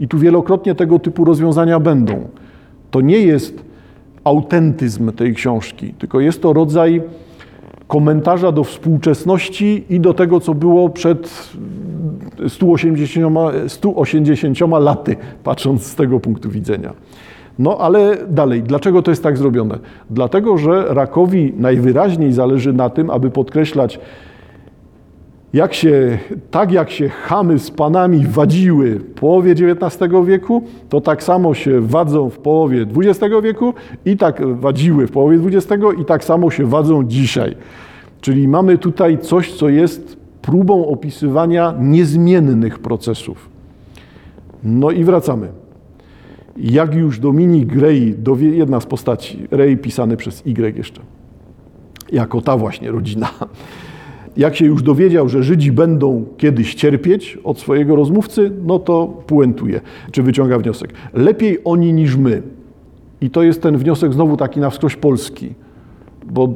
I 0.00 0.08
tu 0.08 0.18
wielokrotnie 0.18 0.74
tego 0.74 0.98
typu 0.98 1.24
rozwiązania 1.24 1.80
będą. 1.80 2.28
To 2.90 3.00
nie 3.00 3.18
jest 3.18 3.67
autentyzm 4.28 5.12
tej 5.12 5.34
książki, 5.34 5.94
tylko 5.98 6.20
jest 6.20 6.42
to 6.42 6.52
rodzaj 6.52 7.02
komentarza 7.86 8.52
do 8.52 8.64
współczesności 8.64 9.84
i 9.90 10.00
do 10.00 10.14
tego, 10.14 10.40
co 10.40 10.54
było 10.54 10.88
przed 10.88 11.50
180, 12.48 13.36
180 13.68 14.58
laty, 14.80 15.16
patrząc 15.44 15.86
z 15.86 15.94
tego 15.94 16.20
punktu 16.20 16.50
widzenia. 16.50 16.92
No 17.58 17.78
ale 17.78 18.16
dalej, 18.28 18.62
dlaczego 18.62 19.02
to 19.02 19.10
jest 19.10 19.22
tak 19.22 19.38
zrobione? 19.38 19.78
Dlatego, 20.10 20.58
że 20.58 20.86
Rakowi 20.88 21.52
najwyraźniej 21.56 22.32
zależy 22.32 22.72
na 22.72 22.90
tym, 22.90 23.10
aby 23.10 23.30
podkreślać, 23.30 24.00
jak 25.52 25.74
się, 25.74 26.18
tak 26.50 26.72
jak 26.72 26.90
się 26.90 27.08
chamy 27.08 27.58
z 27.58 27.70
panami 27.70 28.26
wadziły 28.26 28.90
w 28.90 29.14
połowie 29.14 29.52
XIX 29.52 30.12
wieku, 30.26 30.62
to 30.88 31.00
tak 31.00 31.22
samo 31.22 31.54
się 31.54 31.80
wadzą 31.80 32.30
w 32.30 32.38
połowie 32.38 32.86
XX 32.96 33.34
wieku 33.42 33.74
i 34.04 34.16
tak 34.16 34.56
wadziły 34.56 35.06
w 35.06 35.10
połowie 35.10 35.38
XX 35.46 35.82
i 36.00 36.04
tak 36.04 36.24
samo 36.24 36.50
się 36.50 36.66
wadzą 36.66 37.04
dzisiaj. 37.04 37.56
Czyli 38.20 38.48
mamy 38.48 38.78
tutaj 38.78 39.18
coś, 39.18 39.52
co 39.52 39.68
jest 39.68 40.16
próbą 40.42 40.86
opisywania 40.86 41.74
niezmiennych 41.80 42.78
procesów. 42.78 43.48
No 44.64 44.90
i 44.90 45.04
wracamy. 45.04 45.48
Jak 46.56 46.94
już 46.94 47.18
Dominik 47.18 47.66
Gray, 47.66 48.16
jedna 48.40 48.80
z 48.80 48.86
postaci, 48.86 49.48
Ray 49.50 49.76
pisany 49.76 50.16
przez 50.16 50.46
Y 50.46 50.76
jeszcze, 50.76 51.00
jako 52.12 52.40
ta 52.40 52.56
właśnie 52.56 52.90
rodzina, 52.90 53.30
jak 54.38 54.56
się 54.56 54.66
już 54.66 54.82
dowiedział, 54.82 55.28
że 55.28 55.42
Żydzi 55.42 55.72
będą 55.72 56.24
kiedyś 56.36 56.74
cierpieć 56.74 57.38
od 57.44 57.60
swojego 57.60 57.96
rozmówcy, 57.96 58.50
no 58.66 58.78
to 58.78 59.22
puentuje, 59.26 59.80
czy 60.12 60.22
wyciąga 60.22 60.58
wniosek. 60.58 60.92
Lepiej 61.12 61.58
oni 61.64 61.92
niż 61.92 62.16
my. 62.16 62.42
I 63.20 63.30
to 63.30 63.42
jest 63.42 63.62
ten 63.62 63.78
wniosek 63.78 64.12
znowu 64.12 64.36
taki 64.36 64.60
na 64.60 64.70
wskroś 64.70 64.96
polski, 64.96 65.54
bo 66.30 66.48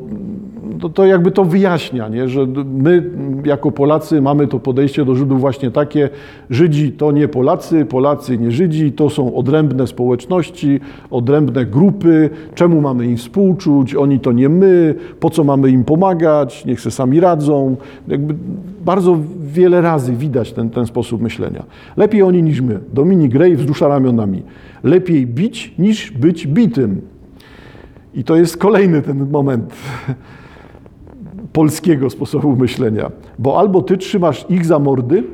to, 0.80 0.88
to 0.88 1.06
jakby 1.06 1.30
to 1.30 1.44
wyjaśnia, 1.44 2.08
nie? 2.08 2.28
że 2.28 2.46
my 2.64 3.10
jako 3.44 3.70
Polacy 3.70 4.20
mamy 4.20 4.46
to 4.46 4.58
podejście 4.58 5.04
do 5.04 5.14
Żydów 5.14 5.40
właśnie 5.40 5.70
takie, 5.70 6.08
Żydzi 6.50 6.92
to 6.92 7.12
nie 7.12 7.28
Polacy, 7.28 7.84
Polacy 7.84 8.38
nie 8.38 8.50
Żydzi, 8.50 8.92
to 8.92 9.10
są 9.10 9.34
odrębne 9.34 9.86
społeczności, 9.86 10.80
odrębne 11.10 11.66
grupy, 11.66 12.30
czemu 12.54 12.80
mamy 12.80 13.06
im 13.06 13.16
współczuć, 13.16 13.94
oni 13.94 14.20
to 14.20 14.32
nie 14.32 14.48
my, 14.48 14.94
po 15.20 15.30
co 15.30 15.44
mamy 15.44 15.70
im 15.70 15.84
pomagać, 15.84 16.64
niech 16.64 16.80
se 16.80 16.90
sami 16.90 17.20
radzą. 17.20 17.76
Jakby 18.08 18.34
bardzo 18.84 19.18
wiele 19.40 19.80
razy 19.80 20.12
widać 20.12 20.52
ten, 20.52 20.70
ten 20.70 20.86
sposób 20.86 21.22
myślenia. 21.22 21.64
Lepiej 21.96 22.22
oni 22.22 22.42
niż 22.42 22.60
my. 22.60 22.80
Dominik 22.94 23.32
Gray 23.32 23.56
wzrusza 23.56 23.88
ramionami. 23.88 24.42
Lepiej 24.84 25.26
bić 25.26 25.74
niż 25.78 26.10
być 26.10 26.46
bitym. 26.46 27.00
I 28.14 28.24
to 28.24 28.36
jest 28.36 28.56
kolejny 28.56 29.02
ten 29.02 29.30
moment 29.30 29.72
polskiego 31.52 32.10
sposobu 32.10 32.56
myślenia. 32.56 33.10
Bo 33.38 33.58
albo 33.58 33.82
ty 33.82 33.96
trzymasz 33.96 34.46
ich 34.48 34.66
za 34.66 34.78
mordy, 34.78 35.24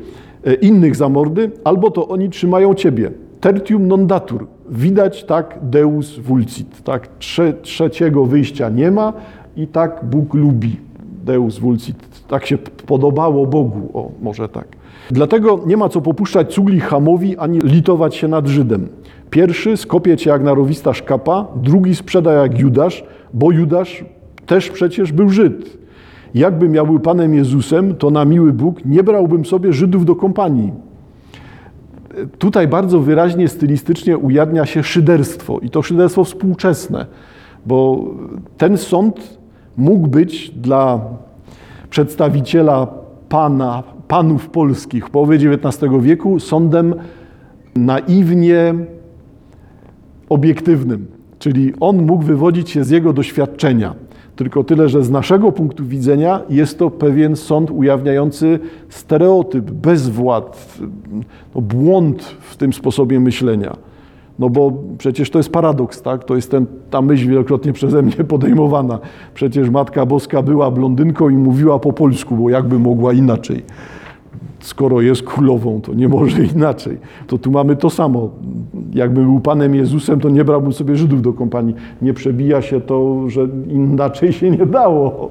e, 0.44 0.54
innych 0.54 0.96
za 0.96 1.08
mordy, 1.08 1.50
albo 1.64 1.90
to 1.90 2.08
oni 2.08 2.30
trzymają 2.30 2.74
ciebie. 2.74 3.10
Tertium 3.40 3.88
non 3.88 4.06
datur. 4.06 4.46
Widać 4.70 5.24
tak 5.24 5.58
deus 5.62 6.18
vulcit. 6.18 6.82
Tak 6.82 7.08
Trze 7.18 7.52
trzeciego 7.52 8.24
wyjścia 8.24 8.68
nie 8.68 8.90
ma 8.90 9.12
i 9.56 9.66
tak 9.66 10.04
Bóg 10.04 10.34
lubi. 10.34 10.76
Deus 11.24 11.58
vulcit. 11.58 11.96
Tak 12.28 12.46
się 12.46 12.58
podobało 12.86 13.46
Bogu. 13.46 13.90
O, 13.94 14.10
może 14.22 14.48
tak. 14.48 14.66
Dlatego 15.10 15.60
nie 15.66 15.76
ma 15.76 15.88
co 15.88 16.00
popuszczać 16.00 16.54
cugli 16.54 16.80
Hamowi, 16.80 17.36
ani 17.36 17.58
litować 17.58 18.14
się 18.14 18.28
nad 18.28 18.46
Żydem. 18.46 18.88
Pierwszy 19.30 19.76
skopie 19.76 20.16
cię 20.16 20.30
jak 20.30 20.42
narowista 20.42 20.94
szkapa, 20.94 21.46
drugi 21.56 21.94
sprzeda 21.94 22.32
jak 22.32 22.58
Judasz, 22.58 23.04
bo 23.34 23.52
Judasz 23.52 24.04
też 24.46 24.70
przecież 24.70 25.12
był 25.12 25.30
Żyd. 25.30 25.78
Jakbym 26.34 26.74
ja 26.74 26.84
był 26.84 27.00
Panem 27.00 27.34
Jezusem, 27.34 27.94
to 27.94 28.10
na 28.10 28.24
miły 28.24 28.52
Bóg 28.52 28.84
nie 28.84 29.02
brałbym 29.02 29.44
sobie 29.44 29.72
Żydów 29.72 30.04
do 30.04 30.16
kompanii. 30.16 30.72
Tutaj 32.38 32.68
bardzo 32.68 33.00
wyraźnie 33.00 33.48
stylistycznie 33.48 34.18
ujawnia 34.18 34.66
się 34.66 34.82
szyderstwo 34.82 35.58
i 35.58 35.70
to 35.70 35.82
szyderstwo 35.82 36.24
współczesne, 36.24 37.06
bo 37.66 38.04
ten 38.58 38.78
sąd 38.78 39.38
mógł 39.76 40.06
być 40.06 40.50
dla 40.50 41.00
przedstawiciela 41.90 42.86
pana, 43.28 43.82
panów 44.08 44.48
polskich 44.48 45.06
w 45.06 45.10
połowie 45.10 45.36
XIX 45.36 45.92
wieku 46.00 46.40
sądem 46.40 46.94
naiwnie 47.76 48.74
obiektywnym, 50.28 51.06
czyli 51.38 51.72
on 51.80 52.02
mógł 52.02 52.24
wywodzić 52.24 52.70
się 52.70 52.84
z 52.84 52.90
jego 52.90 53.12
doświadczenia. 53.12 53.94
Tylko 54.36 54.64
tyle, 54.64 54.88
że 54.88 55.04
z 55.04 55.10
naszego 55.10 55.52
punktu 55.52 55.84
widzenia 55.84 56.40
jest 56.50 56.78
to 56.78 56.90
pewien 56.90 57.36
sąd 57.36 57.70
ujawniający 57.70 58.58
stereotyp, 58.88 59.70
bezwład, 59.70 60.78
no 61.54 61.60
błąd 61.60 62.22
w 62.22 62.56
tym 62.56 62.72
sposobie 62.72 63.20
myślenia. 63.20 63.76
No 64.38 64.50
bo 64.50 64.72
przecież 64.98 65.30
to 65.30 65.38
jest 65.38 65.52
paradoks, 65.52 66.02
tak? 66.02 66.24
To 66.24 66.36
jest 66.36 66.50
ten, 66.50 66.66
ta 66.90 67.02
myśl 67.02 67.28
wielokrotnie 67.28 67.72
przeze 67.72 68.02
mnie 68.02 68.24
podejmowana. 68.34 68.98
Przecież 69.34 69.70
Matka 69.70 70.06
Boska 70.06 70.42
była 70.42 70.70
blondynką 70.70 71.28
i 71.28 71.36
mówiła 71.36 71.78
po 71.78 71.92
polsku, 71.92 72.36
bo 72.36 72.50
jakby 72.50 72.78
mogła 72.78 73.12
inaczej 73.12 73.62
skoro 74.60 75.00
jest 75.00 75.22
królową, 75.22 75.80
to 75.80 75.94
nie 75.94 76.08
może 76.08 76.44
inaczej. 76.56 76.98
To 77.26 77.38
tu 77.38 77.50
mamy 77.50 77.76
to 77.76 77.90
samo. 77.90 78.30
Jakby 78.94 79.22
był 79.22 79.40
Panem 79.40 79.74
Jezusem, 79.74 80.20
to 80.20 80.28
nie 80.28 80.44
brałbym 80.44 80.72
sobie 80.72 80.96
Żydów 80.96 81.22
do 81.22 81.32
kompanii. 81.32 81.74
Nie 82.02 82.14
przebija 82.14 82.62
się 82.62 82.80
to, 82.80 83.30
że 83.30 83.48
inaczej 83.68 84.32
się 84.32 84.50
nie 84.50 84.66
dało. 84.66 85.30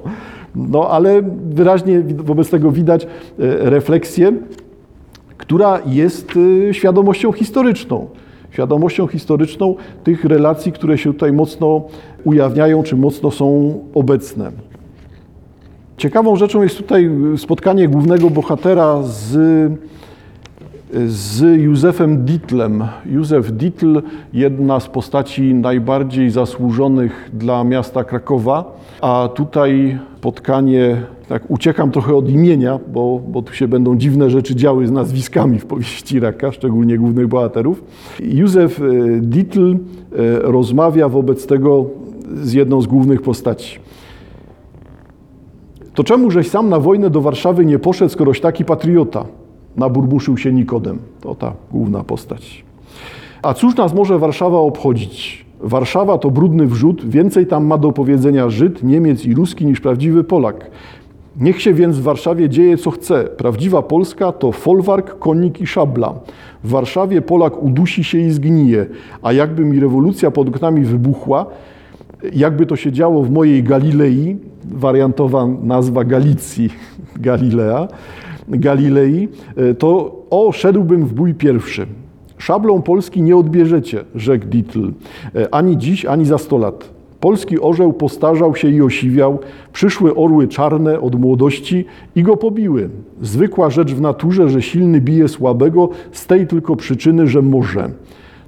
No 0.54 0.88
ale 0.88 1.22
wyraźnie 1.50 2.02
wobec 2.16 2.50
tego 2.50 2.70
widać 2.70 3.04
e, 3.04 3.08
refleksję, 3.70 4.32
która 5.36 5.80
jest 5.86 6.32
e, 6.70 6.74
świadomością 6.74 7.32
historyczną. 7.32 8.06
Świadomością 8.50 9.06
historyczną 9.06 9.74
tych 10.04 10.24
relacji, 10.24 10.72
które 10.72 10.98
się 10.98 11.12
tutaj 11.12 11.32
mocno 11.32 11.82
ujawniają, 12.24 12.82
czy 12.82 12.96
mocno 12.96 13.30
są 13.30 13.78
obecne. 13.94 14.52
Ciekawą 15.98 16.36
rzeczą 16.36 16.62
jest 16.62 16.76
tutaj 16.76 17.10
spotkanie 17.36 17.88
głównego 17.88 18.30
bohatera 18.30 19.02
z, 19.02 19.38
z 21.06 21.60
Józefem 21.62 22.24
Dittlem. 22.24 22.84
Józef 23.06 23.52
Dittl, 23.52 24.02
jedna 24.32 24.80
z 24.80 24.88
postaci 24.88 25.54
najbardziej 25.54 26.30
zasłużonych 26.30 27.30
dla 27.32 27.64
miasta 27.64 28.04
Krakowa, 28.04 28.76
a 29.00 29.28
tutaj 29.34 29.98
spotkanie, 30.18 31.02
tak 31.28 31.50
uciekam 31.50 31.90
trochę 31.90 32.14
od 32.14 32.28
imienia, 32.28 32.78
bo, 32.92 33.20
bo 33.28 33.42
tu 33.42 33.52
się 33.52 33.68
będą 33.68 33.96
dziwne 33.96 34.30
rzeczy 34.30 34.54
działy 34.54 34.86
z 34.86 34.90
nazwiskami 34.90 35.58
w 35.58 35.66
powieści 35.66 36.20
Raka, 36.20 36.52
szczególnie 36.52 36.98
głównych 36.98 37.28
bohaterów. 37.28 37.84
Józef 38.20 38.80
e, 38.80 38.84
Dittl 39.20 39.72
e, 39.72 39.76
rozmawia 40.42 41.08
wobec 41.08 41.46
tego 41.46 41.86
z 42.42 42.52
jedną 42.52 42.82
z 42.82 42.86
głównych 42.86 43.22
postaci. 43.22 43.87
To 45.98 46.04
czemu 46.04 46.30
żeś 46.30 46.48
sam 46.50 46.68
na 46.68 46.80
wojnę 46.80 47.10
do 47.10 47.20
Warszawy 47.20 47.64
nie 47.64 47.78
poszedł, 47.78 48.12
skoroś 48.12 48.40
taki 48.40 48.64
patriota? 48.64 49.24
Naburbuszył 49.76 50.36
się 50.36 50.52
Nikodem. 50.52 50.98
To 51.20 51.34
ta 51.34 51.52
główna 51.72 52.04
postać. 52.04 52.64
A 53.42 53.54
cóż 53.54 53.76
nas 53.76 53.94
może 53.94 54.18
Warszawa 54.18 54.58
obchodzić? 54.58 55.46
Warszawa 55.60 56.18
to 56.18 56.30
brudny 56.30 56.66
wrzód, 56.66 57.04
więcej 57.08 57.46
tam 57.46 57.66
ma 57.66 57.78
do 57.78 57.92
powiedzenia 57.92 58.50
Żyd, 58.50 58.82
Niemiec 58.82 59.24
i 59.24 59.34
Ruski 59.34 59.66
niż 59.66 59.80
prawdziwy 59.80 60.24
Polak. 60.24 60.70
Niech 61.40 61.62
się 61.62 61.74
więc 61.74 61.96
w 61.96 62.02
Warszawie 62.02 62.48
dzieje 62.48 62.76
co 62.76 62.90
chce. 62.90 63.24
Prawdziwa 63.24 63.82
Polska 63.82 64.32
to 64.32 64.52
folwark, 64.52 65.18
konik 65.18 65.60
i 65.60 65.66
szabla. 65.66 66.14
W 66.64 66.70
Warszawie 66.70 67.22
Polak 67.22 67.62
udusi 67.62 68.04
się 68.04 68.18
i 68.18 68.30
zgnije, 68.30 68.86
a 69.22 69.32
jakby 69.32 69.64
mi 69.64 69.80
rewolucja 69.80 70.30
pod 70.30 70.48
oknami 70.48 70.82
wybuchła, 70.82 71.46
jakby 72.32 72.66
to 72.66 72.76
się 72.76 72.92
działo 72.92 73.22
w 73.22 73.30
mojej 73.30 73.62
Galilei, 73.62 74.36
wariantowa 74.64 75.46
nazwa 75.62 76.04
Galicji, 76.04 76.70
Galilea, 77.16 77.88
Galilei, 78.48 79.28
e, 79.56 79.74
to 79.74 80.16
o, 80.30 80.52
szedłbym 80.52 81.04
w 81.04 81.12
bój 81.12 81.34
pierwszy. 81.34 81.86
Szablą 82.38 82.82
Polski 82.82 83.22
nie 83.22 83.36
odbierzecie, 83.36 84.04
rzekł 84.14 84.46
Dietl, 84.46 84.92
e, 85.34 85.54
ani 85.54 85.76
dziś, 85.76 86.06
ani 86.06 86.24
za 86.24 86.38
sto 86.38 86.58
lat. 86.58 86.98
Polski 87.20 87.60
orzeł 87.60 87.92
postarzał 87.92 88.56
się 88.56 88.70
i 88.70 88.82
osiwiał, 88.82 89.38
przyszły 89.72 90.14
orły 90.14 90.48
czarne 90.48 91.00
od 91.00 91.14
młodości 91.20 91.84
i 92.14 92.22
go 92.22 92.36
pobiły. 92.36 92.90
Zwykła 93.22 93.70
rzecz 93.70 93.94
w 93.94 94.00
naturze, 94.00 94.48
że 94.48 94.62
silny 94.62 95.00
bije 95.00 95.28
słabego 95.28 95.88
z 96.12 96.26
tej 96.26 96.46
tylko 96.46 96.76
przyczyny, 96.76 97.26
że 97.26 97.42
może. 97.42 97.90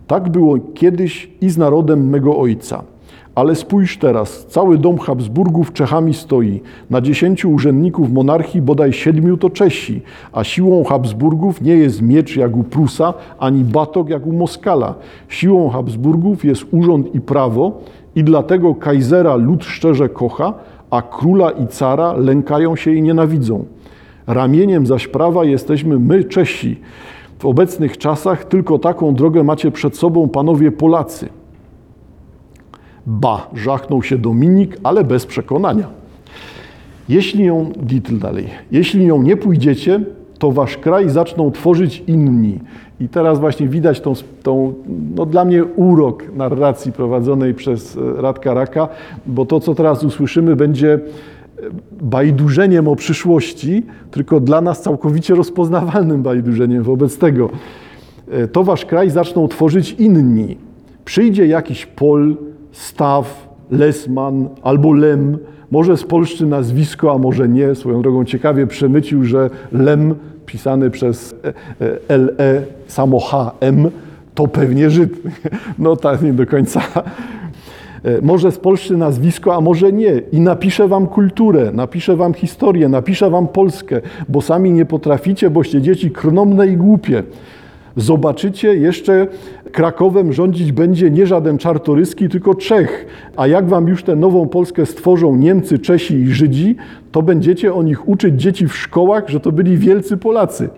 Tak 0.06 0.28
było 0.28 0.59
kiedyś 0.74 1.30
i 1.40 1.50
z 1.50 1.59
narodem 1.59 2.09
mego 2.09 2.38
ojca. 2.38 2.83
Ale 3.40 3.55
spójrz 3.55 3.98
teraz, 3.98 4.46
cały 4.46 4.79
dom 4.79 4.98
Habsburgów 4.98 5.72
Czechami 5.72 6.14
stoi. 6.14 6.61
Na 6.90 7.00
dziesięciu 7.00 7.50
urzędników 7.53 8.12
monarchii 8.12 8.62
bodaj 8.62 8.92
siedmiu 8.92 9.37
to 9.37 9.50
Czesi, 9.50 10.03
a 10.33 10.44
siłą 10.44 10.85
Habsburgów 10.85 11.61
nie 11.61 11.74
jest 11.74 12.03
miecz 12.03 12.37
jak 12.37 12.57
u 12.57 12.64
Prusa, 12.64 13.14
ani 13.38 13.64
batok 13.64 14.09
jak 14.09 14.26
u 14.26 14.33
Moskala. 14.33 14.94
Siłą 15.29 15.68
Habsburgów 15.68 16.44
jest 16.44 16.64
urząd 16.70 17.14
i 17.14 17.20
prawo 17.20 17.81
i 18.14 18.24
dlatego 18.24 18.74
Kaisera 18.74 19.37
lud 19.37 19.64
szczerze 19.64 20.09
kocha, 20.09 20.55
a 20.90 21.03
króla 21.03 21.50
i 21.50 21.66
cara 21.66 22.12
lękają 22.12 22.76
się 22.76 22.94
i 22.94 23.03
nienawidzą. 23.03 23.64
Ramieniem 24.26 24.87
zaś 24.87 25.09
prawa 25.09 25.44
jesteśmy 25.44 25.98
my, 25.98 26.24
Czesi. 26.24 26.81
W 27.38 27.46
obecnych 27.46 27.98
czasach 27.98 28.44
tylko 28.44 28.79
taką 28.79 29.14
drogę 29.14 29.44
macie 29.44 29.70
przed 29.70 29.96
sobą 29.96 30.29
panowie 30.29 30.72
Polacy. 30.72 31.39
Ba, 33.10 33.50
żachnął 33.54 34.02
się 34.02 34.18
Dominik, 34.18 34.76
ale 34.82 35.04
bez 35.04 35.26
przekonania. 35.26 35.86
Jeśli 37.08 37.44
ją, 37.44 37.72
Dietl 37.82 38.18
dalej, 38.18 38.46
jeśli 38.72 39.06
ją 39.06 39.22
nie 39.22 39.36
pójdziecie, 39.36 40.00
to 40.38 40.52
wasz 40.52 40.76
kraj 40.76 41.10
zaczną 41.10 41.50
tworzyć 41.50 42.02
inni. 42.06 42.58
I 43.00 43.08
teraz 43.08 43.40
właśnie 43.40 43.68
widać 43.68 44.00
tą, 44.00 44.12
tą 44.42 44.74
no 45.14 45.26
dla 45.26 45.44
mnie 45.44 45.64
urok 45.64 46.24
narracji 46.34 46.92
prowadzonej 46.92 47.54
przez 47.54 47.96
e, 47.96 48.22
Radka 48.22 48.54
Raka, 48.54 48.88
bo 49.26 49.46
to, 49.46 49.60
co 49.60 49.74
teraz 49.74 50.04
usłyszymy, 50.04 50.56
będzie 50.56 50.94
e, 50.94 50.98
bajdurzeniem 52.02 52.88
o 52.88 52.96
przyszłości, 52.96 53.86
tylko 54.10 54.40
dla 54.40 54.60
nas 54.60 54.82
całkowicie 54.82 55.34
rozpoznawalnym 55.34 56.22
bajdurzeniem 56.22 56.82
wobec 56.82 57.18
tego. 57.18 57.50
E, 58.30 58.48
to 58.48 58.64
wasz 58.64 58.84
kraj 58.84 59.10
zaczną 59.10 59.48
tworzyć 59.48 59.92
inni. 59.98 60.56
Przyjdzie 61.04 61.46
jakiś 61.46 61.86
Pol, 61.86 62.36
Staw, 62.72 63.48
Lesman 63.70 64.48
albo 64.62 64.92
Lem, 64.92 65.38
może 65.70 65.96
z 65.96 66.04
polszczy 66.04 66.46
nazwisko, 66.46 67.12
a 67.12 67.18
może 67.18 67.48
nie. 67.48 67.74
Swoją 67.74 68.02
drogą 68.02 68.24
ciekawie 68.24 68.66
przemycił, 68.66 69.24
że 69.24 69.50
Lem 69.72 70.14
pisany 70.46 70.90
przez 70.90 71.35
LE 72.09 72.62
samo 72.87 73.20
HM 73.20 73.90
to 74.35 74.48
pewnie 74.48 74.90
Żyd. 74.90 75.12
No 75.78 75.96
tak 75.96 76.22
nie 76.22 76.33
do 76.33 76.46
końca. 76.46 76.83
Może 78.22 78.52
z 78.52 78.59
polszczy 78.59 78.96
nazwisko, 78.96 79.54
a 79.54 79.61
może 79.61 79.92
nie. 79.92 80.22
I 80.33 80.40
napiszę 80.40 80.88
wam 80.88 81.06
kulturę, 81.06 81.70
napiszę 81.74 82.16
wam 82.16 82.35
historię, 82.35 82.88
napiszę 82.88 83.30
wam 83.30 83.48
Polskę, 83.48 84.00
bo 84.28 84.42
sami 84.42 84.72
nie 84.72 84.85
potraficie, 84.85 85.50
boście 85.50 85.83
dzieci 85.83 86.11
krnomne 86.11 86.66
i 86.66 86.76
głupie. 86.76 87.22
Zobaczycie, 87.96 88.74
jeszcze 88.74 89.26
Krakowem 89.72 90.33
rządzić 90.33 90.72
będzie 90.72 91.11
nie 91.11 91.26
żaden 91.26 91.59
czartoryski, 91.59 92.28
tylko 92.28 92.54
Czech. 92.54 93.06
A 93.37 93.46
jak 93.46 93.68
wam 93.68 93.88
już 93.88 94.02
tę 94.02 94.16
nową 94.16 94.48
Polskę 94.48 94.87
stworzą 94.87 95.37
Niemcy, 95.37 95.78
Czesi 95.78 96.14
i 96.14 96.26
Żydzi, 96.26 96.76
to 97.12 97.22
będziecie 97.22 97.74
o 97.74 97.83
nich 97.83 98.09
uczyć 98.09 98.42
dzieci 98.42 98.68
w 98.68 98.76
szkołach, 98.76 99.28
że 99.28 99.40
to 99.40 99.52
byli 99.52 99.78
wielcy 99.78 100.16
Polacy. 100.16 100.68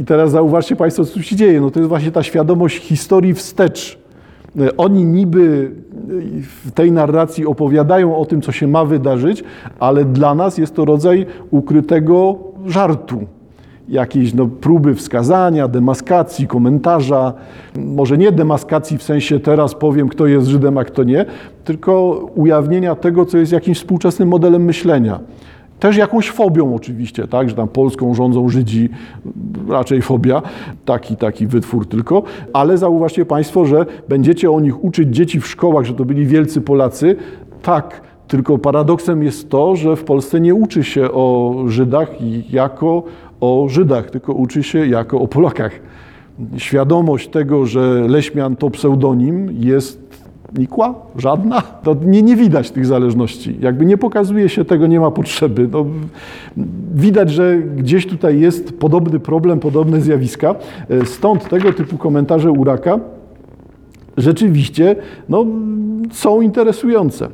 I 0.00 0.04
teraz 0.04 0.30
zauważcie 0.30 0.76
Państwo, 0.76 1.04
co 1.04 1.14
tu 1.14 1.22
się 1.22 1.36
dzieje. 1.36 1.60
No 1.60 1.70
to 1.70 1.80
jest 1.80 1.88
właśnie 1.88 2.12
ta 2.12 2.22
świadomość 2.22 2.76
historii 2.76 3.34
wstecz. 3.34 3.98
Oni 4.76 5.04
niby 5.04 5.70
w 6.64 6.70
tej 6.70 6.92
narracji 6.92 7.46
opowiadają 7.46 8.16
o 8.16 8.24
tym, 8.24 8.42
co 8.42 8.52
się 8.52 8.66
ma 8.66 8.84
wydarzyć, 8.84 9.44
ale 9.78 10.04
dla 10.04 10.34
nas 10.34 10.58
jest 10.58 10.74
to 10.74 10.84
rodzaj 10.84 11.26
ukrytego 11.50 12.38
żartu 12.66 13.26
jakiejś 13.88 14.34
no, 14.34 14.46
próby 14.46 14.94
wskazania, 14.94 15.68
demaskacji, 15.68 16.46
komentarza. 16.46 17.32
Może 17.78 18.18
nie 18.18 18.32
demaskacji 18.32 18.98
w 18.98 19.02
sensie 19.02 19.40
teraz 19.40 19.74
powiem, 19.74 20.08
kto 20.08 20.26
jest 20.26 20.46
Żydem, 20.46 20.78
a 20.78 20.84
kto 20.84 21.04
nie, 21.04 21.24
tylko 21.64 22.10
ujawnienia 22.34 22.94
tego, 22.94 23.26
co 23.26 23.38
jest 23.38 23.52
jakimś 23.52 23.78
współczesnym 23.78 24.28
modelem 24.28 24.64
myślenia. 24.64 25.20
Też 25.80 25.96
jakąś 25.96 26.30
fobią 26.30 26.74
oczywiście, 26.74 27.28
tak, 27.28 27.48
że 27.48 27.56
tam 27.56 27.68
Polską 27.68 28.14
rządzą 28.14 28.48
Żydzi, 28.48 28.88
raczej 29.68 30.02
fobia, 30.02 30.42
taki, 30.84 31.16
taki 31.16 31.46
wytwór 31.46 31.88
tylko, 31.88 32.22
ale 32.52 32.78
zauważcie 32.78 33.26
Państwo, 33.26 33.64
że 33.64 33.86
będziecie 34.08 34.50
o 34.50 34.60
nich 34.60 34.84
uczyć 34.84 35.16
dzieci 35.16 35.40
w 35.40 35.46
szkołach, 35.46 35.84
że 35.84 35.94
to 35.94 36.04
byli 36.04 36.26
wielcy 36.26 36.60
Polacy. 36.60 37.16
Tak, 37.62 38.00
tylko 38.28 38.58
paradoksem 38.58 39.22
jest 39.22 39.50
to, 39.50 39.76
że 39.76 39.96
w 39.96 40.04
Polsce 40.04 40.40
nie 40.40 40.54
uczy 40.54 40.84
się 40.84 41.10
o 41.12 41.54
Żydach 41.66 42.08
jako 42.50 43.02
o 43.40 43.66
Żydach, 43.68 44.10
tylko 44.10 44.32
uczy 44.32 44.62
się 44.62 44.86
jako 44.86 45.20
o 45.20 45.28
Polakach. 45.28 45.72
Świadomość 46.56 47.28
tego, 47.28 47.66
że 47.66 48.04
Leśmian 48.08 48.56
to 48.56 48.70
pseudonim 48.70 49.48
jest 49.60 50.06
nikła, 50.58 50.94
żadna. 51.16 51.62
To 51.82 51.96
nie, 52.04 52.22
nie 52.22 52.36
widać 52.36 52.70
tych 52.70 52.86
zależności. 52.86 53.56
Jakby 53.60 53.86
nie 53.86 53.98
pokazuje 53.98 54.48
się 54.48 54.64
tego, 54.64 54.86
nie 54.86 55.00
ma 55.00 55.10
potrzeby. 55.10 55.68
No, 55.72 55.86
widać, 56.94 57.30
że 57.30 57.58
gdzieś 57.58 58.06
tutaj 58.06 58.40
jest 58.40 58.78
podobny 58.78 59.20
problem, 59.20 59.60
podobne 59.60 60.00
zjawiska. 60.00 60.54
Stąd 61.04 61.48
tego 61.48 61.72
typu 61.72 61.98
komentarze 61.98 62.50
Uraka 62.50 63.00
rzeczywiście 64.16 64.96
no, 65.28 65.46
są 66.10 66.40
interesujące. 66.40 67.28